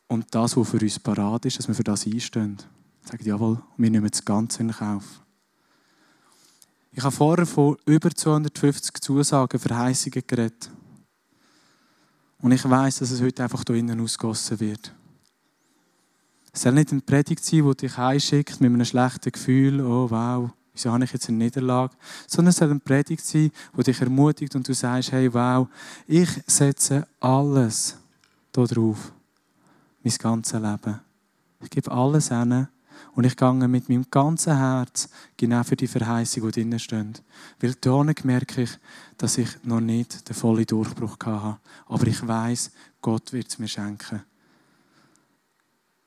Und 0.08 0.34
das, 0.34 0.56
was 0.56 0.68
für 0.68 0.80
uns 0.80 0.98
parat 0.98 1.44
ist, 1.44 1.58
dass 1.58 1.68
wir 1.68 1.74
für 1.74 1.84
das 1.84 2.06
einstehen. 2.06 2.58
Sagen, 3.04 3.24
jawohl, 3.24 3.62
wir 3.76 3.90
nehmen 3.90 4.08
das 4.08 4.24
Ganze 4.24 4.62
in 4.62 4.70
Kauf. 4.70 5.22
Ich 6.92 7.02
habe 7.02 7.14
vorher 7.14 7.46
von 7.46 7.76
über 7.86 8.10
250 8.10 9.00
Zusagen, 9.00 9.58
Verheißungen 9.58 10.22
geredet. 10.26 10.70
Und 12.38 12.52
ich 12.52 12.68
weiß, 12.68 12.98
dass 12.98 13.10
es 13.10 13.22
heute 13.22 13.42
einfach 13.42 13.62
hier 13.66 13.76
innen 13.76 14.00
ausgossen 14.00 14.60
wird. 14.60 14.94
Es 16.52 16.62
soll 16.62 16.72
nicht 16.72 16.92
eine 16.92 17.00
Predigt 17.00 17.44
sein, 17.44 17.64
die 17.64 17.76
dich 17.76 17.96
einschickt 17.96 18.60
mit 18.60 18.72
einem 18.72 18.84
schlechten 18.84 19.32
Gefühl, 19.32 19.80
oh 19.80 20.10
wow, 20.10 20.50
wieso 20.74 20.92
habe 20.92 21.04
ich 21.04 21.12
jetzt 21.12 21.28
eine 21.28 21.38
Niederlage? 21.38 21.94
Sondern 22.26 22.50
es 22.50 22.56
soll 22.58 22.70
eine 22.70 22.80
Predigt 22.80 23.24
sein, 23.24 23.50
die 23.76 23.82
dich 23.82 24.00
ermutigt 24.00 24.54
und 24.54 24.68
du 24.68 24.74
sagst, 24.74 25.12
hey 25.12 25.32
wow, 25.32 25.66
ich 26.06 26.28
setze 26.46 27.06
alles 27.20 27.96
darauf, 28.52 29.12
mein 30.02 30.14
ganzes 30.18 30.60
Leben. 30.60 31.00
Ich 31.62 31.70
gebe 31.70 31.90
alles 31.90 32.28
hin 32.28 32.68
und 33.14 33.24
ich 33.24 33.36
gehe 33.36 33.52
mit 33.52 33.88
meinem 33.88 34.06
ganzen 34.10 34.56
Herz 34.56 35.08
genau 35.36 35.62
für 35.62 35.76
die 35.76 35.86
Verheißung, 35.86 36.44
die 36.46 36.52
drinnen 36.52 36.78
stehen. 36.78 37.14
Weil 37.60 37.74
da 37.80 38.02
merke 38.24 38.62
ich, 38.62 38.70
dass 39.18 39.38
ich 39.38 39.48
noch 39.64 39.80
nicht 39.80 40.28
den 40.28 40.34
vollen 40.34 40.66
Durchbruch 40.66 41.16
hatte. 41.24 41.58
Aber 41.86 42.06
ich 42.06 42.26
weiß, 42.26 42.70
Gott 43.00 43.32
wird 43.32 43.48
es 43.48 43.58
mir 43.58 43.68
schenken. 43.68 44.22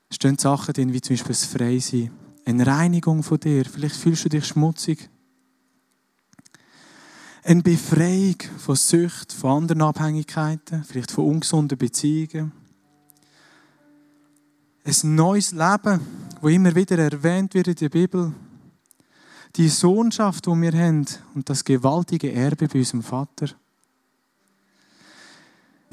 Es 0.08 0.16
stehen 0.16 0.38
Sachen 0.38 0.74
drin, 0.74 0.92
wie 0.92 1.00
zum 1.00 1.14
Beispiel 1.14 1.34
das 1.34 1.44
Freisein. 1.44 2.10
Eine 2.44 2.66
Reinigung 2.66 3.22
von 3.22 3.40
dir. 3.40 3.64
Vielleicht 3.64 3.96
fühlst 3.96 4.24
du 4.24 4.28
dich 4.28 4.46
schmutzig. 4.46 5.08
Eine 7.42 7.62
Befreiung 7.62 8.36
von 8.58 8.76
Sucht, 8.76 9.32
von 9.32 9.62
anderen 9.62 9.82
Abhängigkeiten, 9.82 10.84
vielleicht 10.84 11.10
von 11.10 11.26
ungesunden 11.26 11.78
Beziehungen 11.78 12.52
ein 14.86 15.14
neues 15.16 15.52
Leben, 15.52 16.00
wo 16.40 16.48
immer 16.48 16.74
wieder 16.74 16.98
erwähnt 16.98 17.54
wird 17.54 17.68
in 17.68 17.74
der 17.74 17.88
Bibel. 17.88 18.32
Die 19.56 19.68
Sohnschaft, 19.68 20.46
die 20.46 20.50
wir 20.50 20.72
haben 20.72 21.06
und 21.34 21.48
das 21.48 21.64
gewaltige 21.64 22.32
Erbe 22.32 22.68
bei 22.68 22.78
unserem 22.78 23.02
Vater. 23.02 23.48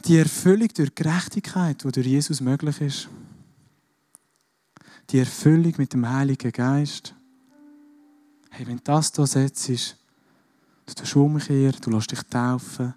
Die 0.06 0.18
Erfüllung 0.18 0.68
durch 0.76 0.94
Gerechtigkeit, 0.94 1.84
die 1.84 1.92
durch 1.92 2.08
Jesus 2.08 2.42
möglich 2.42 2.82
ist. 2.82 3.10
Die 5.10 5.20
Erfüllung 5.20 5.74
mit 5.78 5.94
dem 5.94 6.10
Heiligen 6.10 6.52
Geist. 6.52 7.16
Hey, 8.50 8.68
wenn 8.68 8.82
das 8.84 9.14
hier 9.16 9.26
setzt, 9.26 9.98
du 10.86 10.94
tust 10.94 11.16
umkehren, 11.16 11.80
du 11.82 11.90
lässt 11.90 12.12
dich 12.12 12.22
taufen 12.24 12.94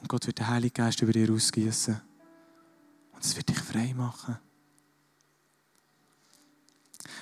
und 0.00 0.08
Gott 0.08 0.26
wird 0.26 0.38
den 0.38 0.48
Heiligen 0.48 0.74
Geist 0.74 1.02
über 1.02 1.12
dir 1.12 1.30
ausgießen. 1.30 2.00
Und 3.12 3.24
es 3.24 3.36
wird 3.36 3.50
dich 3.50 3.58
frei 3.58 3.92
machen. 3.94 4.38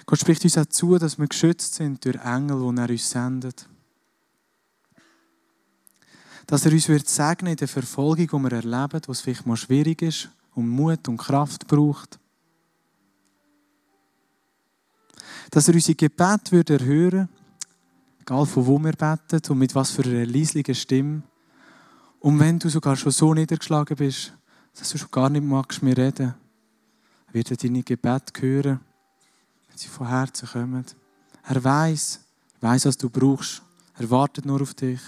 Gott 0.08 0.20
spricht 0.20 0.42
uns 0.42 0.56
auch 0.56 0.64
zu, 0.64 0.96
dass 0.96 1.18
wir 1.18 1.26
geschützt 1.26 1.74
sind 1.74 2.02
durch 2.02 2.16
Engel, 2.24 2.72
die 2.72 2.80
er 2.80 2.88
uns 2.88 3.10
sendet. 3.10 3.68
Dass 6.46 6.64
er 6.64 6.72
uns 6.72 6.88
wird 6.88 7.06
segnen 7.06 7.50
in 7.52 7.58
der 7.58 7.68
Verfolgung, 7.68 8.26
die 8.26 8.50
wir 8.50 8.52
erleben, 8.52 9.02
was 9.06 9.20
vielleicht 9.20 9.44
mal 9.44 9.58
schwierig 9.58 10.00
ist 10.00 10.30
und 10.54 10.66
Mut 10.66 11.06
und 11.08 11.18
Kraft 11.18 11.66
braucht. 11.66 12.18
Dass 15.50 15.68
er 15.68 15.74
unsere 15.74 15.94
Gebet 15.94 16.52
wird 16.52 16.70
erhören, 16.70 17.28
egal 18.22 18.46
von 18.46 18.64
wo 18.64 18.78
wir 18.78 18.92
beten 18.92 19.42
und 19.52 19.58
mit 19.58 19.74
was 19.74 19.90
für 19.90 20.04
einer 20.04 20.24
leislichen 20.24 20.74
Stimme. 20.74 21.22
Und 22.20 22.38
wenn 22.38 22.58
du 22.58 22.70
sogar 22.70 22.96
schon 22.96 23.12
so 23.12 23.34
niedergeschlagen 23.34 23.98
bist, 23.98 24.32
dass 24.74 24.88
du 24.88 24.96
schon 24.96 25.10
gar 25.10 25.28
nicht 25.28 25.44
magst 25.44 25.82
mehr 25.82 25.98
reden, 25.98 26.32
wird 27.30 27.50
er 27.50 27.58
deine 27.58 27.82
Gebet 27.82 28.32
hören 28.40 28.80
sie 29.78 29.88
von 29.88 30.08
Herzen 30.08 30.48
kommen. 30.48 30.84
Er 31.46 31.62
weiß, 31.62 32.20
weiß, 32.60 32.86
was 32.86 32.96
du 32.96 33.08
brauchst. 33.08 33.62
Er 33.98 34.10
wartet 34.10 34.44
nur 34.44 34.62
auf 34.62 34.74
dich. 34.74 35.00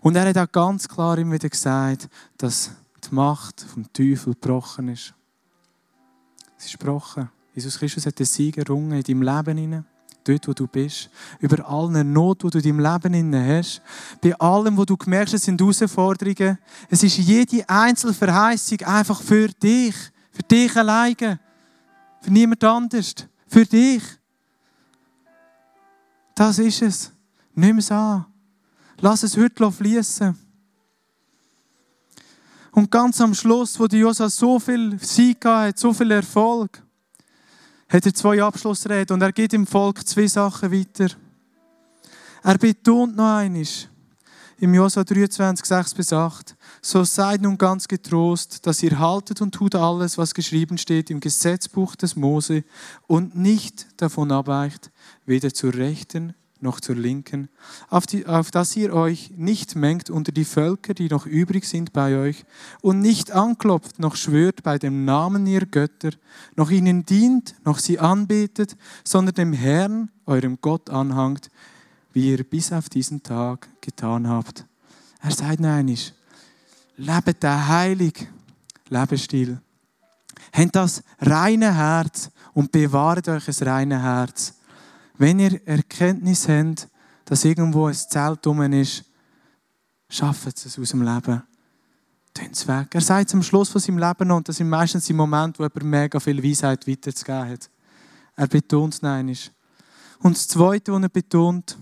Und 0.00 0.16
er 0.16 0.28
hat 0.28 0.38
auch 0.38 0.52
ganz 0.52 0.88
klar 0.88 1.18
immer 1.18 1.34
wieder 1.34 1.48
gesagt, 1.48 2.08
dass 2.38 2.70
die 3.04 3.14
Macht 3.14 3.60
vom 3.60 3.92
Teufel 3.92 4.34
gebrochen 4.34 4.88
ist. 4.88 5.12
Es 6.58 6.66
ist 6.66 6.78
gebrochen. 6.78 7.28
Jesus 7.54 7.78
Christus 7.78 8.06
hat 8.06 8.18
den 8.18 8.26
Sieg 8.26 8.56
errungen 8.58 8.92
in 8.92 9.02
deinem 9.02 9.22
Leben 9.22 9.58
hinein. 9.58 9.84
Dort, 10.24 10.48
wo 10.48 10.52
du 10.52 10.66
bist. 10.66 11.08
Über 11.38 11.68
alle 11.68 12.04
Not, 12.04 12.42
die 12.42 12.50
du 12.50 12.58
in 12.58 12.78
deinem 12.78 13.12
Leben 13.12 13.34
hast. 13.34 13.80
Bei 14.20 14.34
allem, 14.38 14.76
wo 14.76 14.84
du 14.84 14.96
merkst, 15.06 15.34
es 15.34 15.44
sind 15.44 15.60
Herausforderungen. 15.60 16.58
Es 16.90 17.02
ist 17.02 17.16
jede 17.18 17.68
einzelne 17.68 18.12
Verheißung 18.12 18.80
einfach 18.82 19.20
für 19.20 19.48
dich. 19.48 19.94
Für 20.32 20.42
dich 20.42 20.76
alleine. 20.76 21.38
Für 22.20 22.32
niemand 22.32 22.62
anders. 22.64 23.14
Für 23.46 23.64
dich. 23.64 24.02
Das 26.34 26.58
ist 26.58 26.82
es. 26.82 27.12
Nimm 27.54 27.78
es 27.78 27.90
an. 27.90 28.26
Lass 29.00 29.22
es 29.22 29.36
heute 29.36 29.70
fließen. 29.70 30.36
Und 32.72 32.90
ganz 32.90 33.20
am 33.20 33.34
Schluss, 33.34 33.78
wo 33.80 33.86
die 33.86 33.98
Josa 33.98 34.28
so 34.28 34.58
viel 34.58 34.98
Sieg 35.00 35.44
hat, 35.44 35.78
so 35.78 35.94
viel 35.94 36.10
Erfolg, 36.10 36.82
hat 37.88 38.04
er 38.04 38.14
zwei 38.14 38.42
Abschlussreden 38.42 39.14
und 39.14 39.22
er 39.22 39.32
geht 39.32 39.54
im 39.54 39.66
Volk 39.66 40.06
zwei 40.06 40.26
Sachen 40.26 40.70
weiter. 40.70 41.08
Er 42.42 42.58
betont 42.58 43.16
noch 43.16 43.36
eines 43.36 43.88
im 44.58 44.74
Josua 44.74 45.04
23, 45.04 45.64
6 45.64 45.94
bis 45.94 46.12
8. 46.12 46.55
So 46.86 47.02
seid 47.02 47.42
nun 47.42 47.58
ganz 47.58 47.88
getrost, 47.88 48.64
dass 48.64 48.80
ihr 48.80 49.00
haltet 49.00 49.40
und 49.40 49.52
tut 49.52 49.74
alles, 49.74 50.18
was 50.18 50.34
geschrieben 50.34 50.78
steht 50.78 51.10
im 51.10 51.18
Gesetzbuch 51.18 51.96
des 51.96 52.14
Mose 52.14 52.62
und 53.08 53.34
nicht 53.34 53.88
davon 53.96 54.30
abweicht, 54.30 54.92
weder 55.24 55.52
zur 55.52 55.74
Rechten 55.74 56.34
noch 56.60 56.78
zur 56.78 56.94
Linken, 56.94 57.48
auf, 57.90 58.06
die, 58.06 58.24
auf 58.24 58.52
dass 58.52 58.76
ihr 58.76 58.94
euch 58.94 59.32
nicht 59.36 59.74
mengt 59.74 60.10
unter 60.10 60.30
die 60.30 60.44
Völker, 60.44 60.94
die 60.94 61.08
noch 61.08 61.26
übrig 61.26 61.64
sind 61.64 61.92
bei 61.92 62.16
euch, 62.16 62.44
und 62.82 63.00
nicht 63.00 63.32
anklopft 63.32 63.98
noch 63.98 64.14
schwört 64.14 64.62
bei 64.62 64.78
dem 64.78 65.04
Namen 65.04 65.44
ihr 65.48 65.66
Götter, 65.66 66.10
noch 66.54 66.70
ihnen 66.70 67.04
dient, 67.04 67.56
noch 67.64 67.80
sie 67.80 67.98
anbetet, 67.98 68.76
sondern 69.02 69.34
dem 69.34 69.52
Herrn, 69.52 70.12
eurem 70.24 70.58
Gott, 70.60 70.88
anhangt, 70.88 71.50
wie 72.12 72.30
ihr 72.30 72.44
bis 72.44 72.70
auf 72.70 72.88
diesen 72.88 73.24
Tag 73.24 73.68
getan 73.80 74.28
habt. 74.28 74.66
Er 75.20 75.32
sagt 75.32 75.58
nein, 75.58 75.88
lebt 76.96 77.42
der 77.42 77.68
heilig 77.68 78.28
Lebensstil. 78.88 79.60
Habt 80.52 80.76
das 80.76 81.02
reine 81.20 81.74
Herz 81.74 82.30
und 82.54 82.72
bewahrt 82.72 83.28
euch 83.28 83.48
ein 83.48 83.68
reines 83.68 84.02
Herz. 84.02 84.54
Wenn 85.18 85.38
ihr 85.38 85.66
Erkenntnis 85.66 86.48
habt, 86.48 86.88
dass 87.24 87.44
irgendwo 87.44 87.86
ein 87.86 87.94
Zelt 87.94 88.46
rum 88.46 88.62
ist, 88.72 89.04
schafft 90.08 90.64
es 90.64 90.78
aus 90.78 90.90
dem 90.90 91.02
Leben. 91.02 91.42
Tun 92.32 92.48
es 92.52 92.68
weg. 92.68 92.88
Er 92.92 93.00
sagt 93.00 93.32
am 93.34 93.42
Schluss 93.42 93.70
von 93.70 93.80
seinem 93.80 93.98
Leben 93.98 94.28
noch, 94.28 94.36
und 94.36 94.48
das 94.48 94.56
sind 94.56 94.68
meistens 94.68 95.06
die 95.06 95.12
Momente, 95.12 95.58
wo 95.58 95.64
er 95.64 95.84
mega 95.84 96.20
viel 96.20 96.42
Weisheit 96.42 96.86
weiterzugeben 96.86 97.48
hat. 97.48 97.70
Er 98.36 98.46
betont 98.46 98.94
es 98.94 99.02
nein. 99.02 99.36
Und 100.20 100.36
das 100.36 100.46
Zweite, 100.46 100.92
was 100.92 101.02
er 101.02 101.08
betont, 101.08 101.78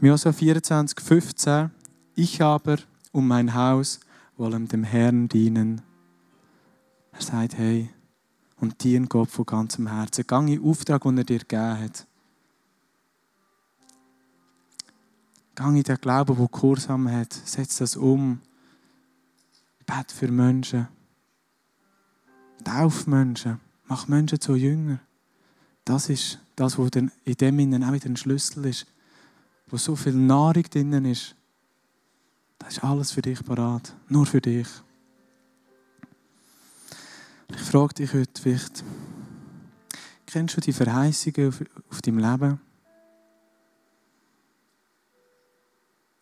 im 0.00 0.08
Josua 0.08 0.32
24, 0.32 1.00
15, 1.00 1.70
ich 2.16 2.42
aber 2.42 2.78
um 3.16 3.26
mein 3.26 3.54
Haus 3.54 3.98
wollen 4.36 4.68
dem 4.68 4.84
Herrn 4.84 5.28
dienen. 5.28 5.80
Er 7.12 7.22
sagt, 7.22 7.56
hey, 7.56 7.88
und 8.60 8.84
dien 8.84 9.08
Gott 9.08 9.30
von 9.30 9.46
ganzem 9.46 9.86
Herzen. 9.86 10.26
Gang 10.26 10.48
in 10.48 10.60
den 10.60 10.68
Auftrag, 10.68 11.02
den 11.02 11.18
er 11.18 11.24
dir 11.24 11.38
gegeben 11.38 11.80
hat. 11.80 12.06
Gang 15.54 15.76
in 15.76 15.82
den 15.82 15.96
Glauben, 15.96 16.36
der 16.36 16.48
Kursam 16.48 17.10
hat. 17.10 17.32
Setz 17.32 17.78
das 17.78 17.96
um. 17.96 18.40
Bet 19.86 20.12
für 20.12 20.28
Menschen. 20.28 20.88
Tauf 22.64 23.06
Menschen. 23.06 23.60
Mach 23.86 24.08
Menschen 24.08 24.40
zu 24.40 24.56
Jünger. 24.56 24.98
Das 25.84 26.10
ist 26.10 26.38
das, 26.56 26.78
was 26.78 26.90
in 26.90 27.10
dem 27.24 27.58
Innen 27.58 27.84
auch 27.84 27.92
wieder 27.92 28.10
ein 28.10 28.16
Schlüssel 28.16 28.66
ist. 28.66 28.86
Wo 29.68 29.78
so 29.78 29.96
viel 29.96 30.14
Nahrung 30.14 30.64
drinnen 30.64 31.06
ist. 31.06 31.35
Das 32.58 32.76
ist 32.76 32.84
alles 32.84 33.12
für 33.12 33.22
dich 33.22 33.44
parat. 33.44 33.94
Nur 34.08 34.26
für 34.26 34.40
dich. 34.40 34.68
Ich 37.48 37.60
frage 37.60 37.94
dich 37.94 38.12
heute 38.12 38.42
vielleicht, 38.42 38.84
kennst 40.26 40.56
du 40.56 40.60
die 40.60 40.72
Verheißungen 40.72 41.48
auf, 41.48 41.62
auf 41.90 42.02
deinem 42.02 42.18
Leben? 42.18 42.60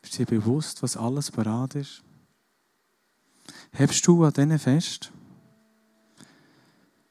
Bist 0.03 0.19
du 0.19 0.25
dir 0.25 0.39
bewusst, 0.39 0.83
was 0.83 0.97
alles 0.97 1.31
parat 1.31 1.75
ist? 1.77 2.03
Hebst 3.73 4.07
du 4.07 4.25
an 4.25 4.33
denen 4.33 4.59
fest? 4.59 5.11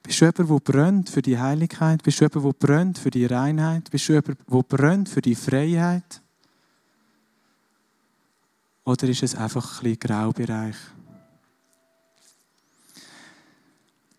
Bist 0.03 0.21
du 0.21 0.25
jemand, 0.25 0.49
der 0.49 0.71
brennt 0.71 1.09
für 1.09 1.21
die 1.21 1.39
Heiligkeit? 1.39 2.03
Bist 2.03 2.19
du 2.21 2.25
jemand, 2.25 2.45
der 2.61 2.67
brennt 2.67 2.99
für 2.99 3.09
die 3.09 3.25
Reinheit? 3.25 3.89
Bist 3.89 4.09
du 4.09 4.13
jemand, 4.13 4.39
der 4.49 4.63
brennt 4.63 5.09
für 5.09 5.21
die 5.21 5.35
Freiheit? 5.35 6.22
Oder 8.85 9.07
ist 9.07 9.23
es 9.23 9.35
einfach 9.35 9.79
ein 9.79 9.83
bisschen 9.83 9.99
Graubereich? 9.99 10.75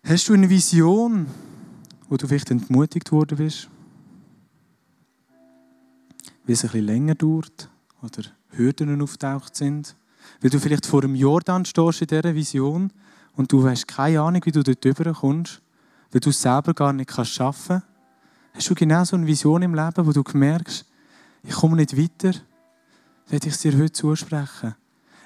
Hast 0.03 0.27
du 0.27 0.33
eine 0.33 0.49
Vision, 0.49 1.27
wo 2.09 2.17
du 2.17 2.27
vielleicht 2.27 2.51
entmutigt 2.51 3.11
worden 3.11 3.37
bist? 3.37 3.69
Wie 6.45 6.51
es 6.51 6.63
ein 6.63 6.69
bisschen 6.69 6.85
länger 6.85 7.15
dauert 7.15 7.69
oder 8.01 8.23
Hürden 8.49 9.01
auftaucht 9.01 9.55
sind? 9.55 9.95
Weil 10.41 10.49
du 10.49 10.59
vielleicht 10.59 10.85
vor 10.85 11.01
dem 11.01 11.15
Jordan 11.15 11.65
stehst 11.65 12.01
in 12.01 12.07
dieser 12.07 12.35
Vision 12.35 12.91
und 13.35 13.51
du 13.51 13.67
hast 13.67 13.87
keine 13.87 14.21
Ahnung, 14.21 14.41
wie 14.45 14.51
du 14.51 14.63
dort 14.63 14.85
rüberkommst, 14.85 15.61
weil 16.11 16.21
du 16.21 16.29
es 16.29 16.41
selber 16.41 16.73
gar 16.73 16.93
nicht 16.93 17.11
schaffen 17.11 17.81
kannst. 17.81 17.87
Hast 18.53 18.69
du 18.69 18.75
genau 18.75 19.03
so 19.03 19.15
eine 19.15 19.27
Vision 19.27 19.61
im 19.61 19.75
Leben, 19.75 20.05
wo 20.05 20.11
du 20.11 20.23
merkst, 20.33 20.85
ich 21.43 21.53
komme 21.53 21.75
nicht 21.75 21.97
weiter? 21.97 22.39
Werde 23.27 23.47
ich 23.47 23.57
dir 23.57 23.77
heute 23.77 23.91
zusprechen. 23.91 24.75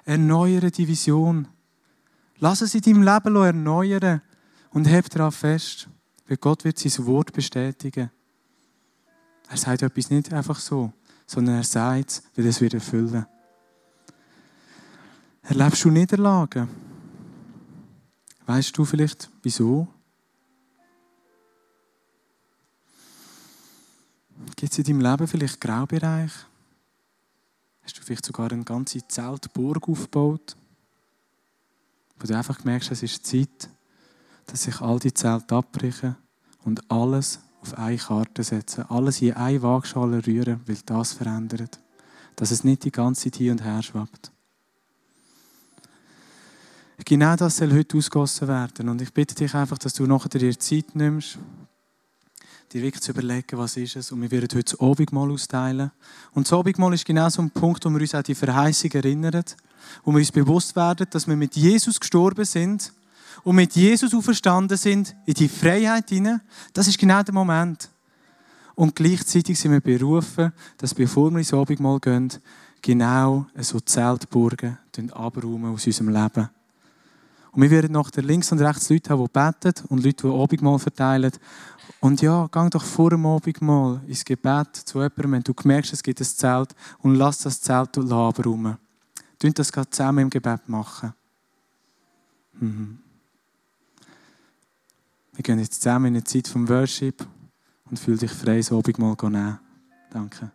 Erneuere 0.05 0.71
die 0.71 0.87
Vision. 0.87 1.47
Lass 2.39 2.61
es 2.61 2.75
in 2.75 2.81
deinem 2.81 3.03
Leben 3.03 3.35
erneuern. 3.35 4.21
Und 4.71 4.85
heb 4.85 5.09
darauf 5.09 5.35
fest, 5.35 5.89
weil 6.27 6.37
Gott 6.37 6.63
wird 6.63 6.77
sein 6.77 7.05
Wort 7.07 7.33
bestätigen. 7.33 8.11
Er 9.49 9.57
sagt 9.57 9.81
etwas 9.81 10.11
nicht 10.11 10.31
einfach 10.31 10.59
so, 10.59 10.93
sondern 11.25 11.55
er 11.55 11.63
sagt 11.63 12.09
es, 12.11 12.23
weil 12.35 12.45
es 12.45 12.61
wird 12.61 12.75
erfüllen. 12.75 13.25
Erlebst 15.41 15.83
du 15.83 15.89
Niederlagen? 15.89 16.69
Weißt 18.45 18.77
du 18.77 18.85
vielleicht, 18.85 19.29
wieso? 19.41 19.87
Gibt 24.55 24.71
es 24.71 24.77
in 24.77 24.83
deinem 24.83 25.01
Leben 25.01 25.27
vielleicht 25.27 25.59
Graubereich? 25.59 26.31
Hast 27.89 27.97
du 27.97 28.03
vielleicht 28.03 28.27
sogar 28.27 28.51
eine 28.51 28.63
ganze 28.63 28.99
Zeltburg 29.07 29.89
aufgebaut, 29.89 30.55
wo 32.19 32.27
du 32.27 32.37
einfach 32.37 32.63
merkst, 32.63 32.91
es 32.91 33.01
ist 33.01 33.25
Zeit, 33.25 33.67
dass 34.45 34.61
sich 34.61 34.79
all 34.79 34.99
die 34.99 35.11
Zelte 35.11 35.55
abbrechen 35.55 36.15
und 36.63 36.83
alles 36.91 37.39
auf 37.63 37.75
eine 37.79 37.97
Karte 37.97 38.43
setzen, 38.43 38.85
alles 38.89 39.23
in 39.23 39.33
eine 39.33 39.63
Waagschale 39.63 40.23
rühren, 40.23 40.61
weil 40.67 40.77
das 40.85 41.13
verändert. 41.13 41.79
Dass 42.35 42.51
es 42.51 42.63
nicht 42.63 42.83
die 42.83 42.91
ganze 42.91 43.23
Zeit 43.23 43.37
hin 43.37 43.53
und 43.53 43.63
her 43.63 43.81
schwappt. 43.81 44.31
Genau 47.05 47.35
das 47.37 47.57
soll 47.57 47.73
heute 47.73 47.97
ausgossen 47.97 48.47
werden. 48.47 48.87
Und 48.87 49.01
ich 49.01 49.11
bitte 49.11 49.33
dich 49.33 49.55
einfach, 49.55 49.79
dass 49.79 49.95
du 49.95 50.05
nachher 50.05 50.29
dir 50.29 50.59
Zeit 50.59 50.93
nimmst, 50.93 51.39
dir 52.74 52.82
wirklich 52.82 53.01
zu 53.01 53.11
überlegen, 53.11 53.57
was 53.57 53.78
ist 53.78 53.95
es. 53.95 54.11
Und 54.11 54.22
wir 54.22 54.32
werden 54.32 54.47
heute 54.53 54.76
das 54.76 54.80
Abendmahl 54.80 55.32
austeilen. 55.32 55.91
Und 56.32 56.47
das 56.47 56.53
Abendmahl 56.53 56.93
ist 56.93 57.05
genau 57.05 57.30
so 57.30 57.41
ein 57.41 57.51
Punkt, 57.51 57.84
wo 57.86 57.89
wir 57.89 58.01
uns 58.01 58.15
an 58.15 58.24
die 58.24 58.36
Verheißung 58.36 58.91
erinnern, 58.91 59.43
wo 60.03 60.11
wir 60.11 60.20
uns 60.20 60.32
bewusst 60.32 60.76
werden, 60.76 61.07
dass 61.09 61.28
wir 61.28 61.36
mit 61.36 61.55
Jesus 61.55 61.99
gestorben 61.99 62.45
sind 62.45 62.93
und 63.43 63.55
mit 63.55 63.76
Jesus 63.76 64.13
auferstanden 64.13 64.78
sind, 64.78 65.15
in 65.26 65.34
die 65.34 65.49
Freiheit 65.49 66.09
hinein, 66.09 66.41
das 66.74 66.88
ist 66.88 66.97
genau 66.97 67.24
der 67.24 67.34
Moment. 67.34 67.89
Und 68.76 68.95
gleichzeitig 68.95 69.59
sind 69.59 69.72
wir 69.72 69.82
berufen, 69.82 70.53
dass 70.78 70.93
bevor 70.93 71.32
wir 71.32 71.39
ins 71.39 71.53
Abendmahl 71.53 71.99
gehen, 71.99 72.32
genau 72.82 73.45
so 73.57 73.80
Zeltburgen 73.80 74.78
abräumen 75.11 75.74
aus 75.74 75.86
unserem 75.86 76.09
Leben. 76.09 76.49
Und 77.60 77.64
wir 77.64 77.72
werden 77.72 77.91
nach 77.91 78.10
links 78.16 78.53
und 78.53 78.62
rechts 78.62 78.89
Leute 78.89 79.10
haben, 79.10 79.26
die 79.26 79.32
beten 79.34 79.86
und 79.89 80.01
Leute, 80.01 80.30
die 80.30 80.34
Abendmahl 80.34 80.80
verteilen. 80.80 81.34
Und 81.99 82.22
ja, 82.22 82.47
geh 82.49 82.70
doch 82.70 82.86
vor 82.86 83.10
dem 83.10 83.26
Abendmahl 83.26 83.99
ins 84.07 84.24
Gebet 84.24 84.78
zu 84.78 84.99
jemandem, 84.99 85.32
wenn 85.34 85.43
du 85.43 85.53
merkst, 85.66 85.91
es 85.91 86.01
gibt 86.01 86.22
ein 86.22 86.26
Zelt 86.26 86.74
und 86.99 87.16
lass 87.16 87.39
das 87.39 87.60
Zelt 87.60 87.97
abräumen. 87.97 88.78
Wir 89.41 89.51
das 89.51 89.74
gerade 89.74 89.89
zusammen 89.89 90.20
im 90.20 90.30
Gebet 90.30 90.70
machen. 90.70 91.14
Mhm. 92.62 92.99
Wir 95.34 95.43
gehen 95.43 95.60
jetzt 95.60 95.82
zusammen 95.82 96.05
in 96.05 96.14
eine 96.14 96.24
Zeit 96.24 96.47
vom 96.47 96.70
Worship 96.70 97.28
und 97.91 97.99
fühl 97.99 98.18
dich 98.18 98.32
frei, 98.32 98.62
so 98.62 98.78
Abendmahl 98.78 99.18
nehmen. 99.24 99.60
Danke. 100.10 100.49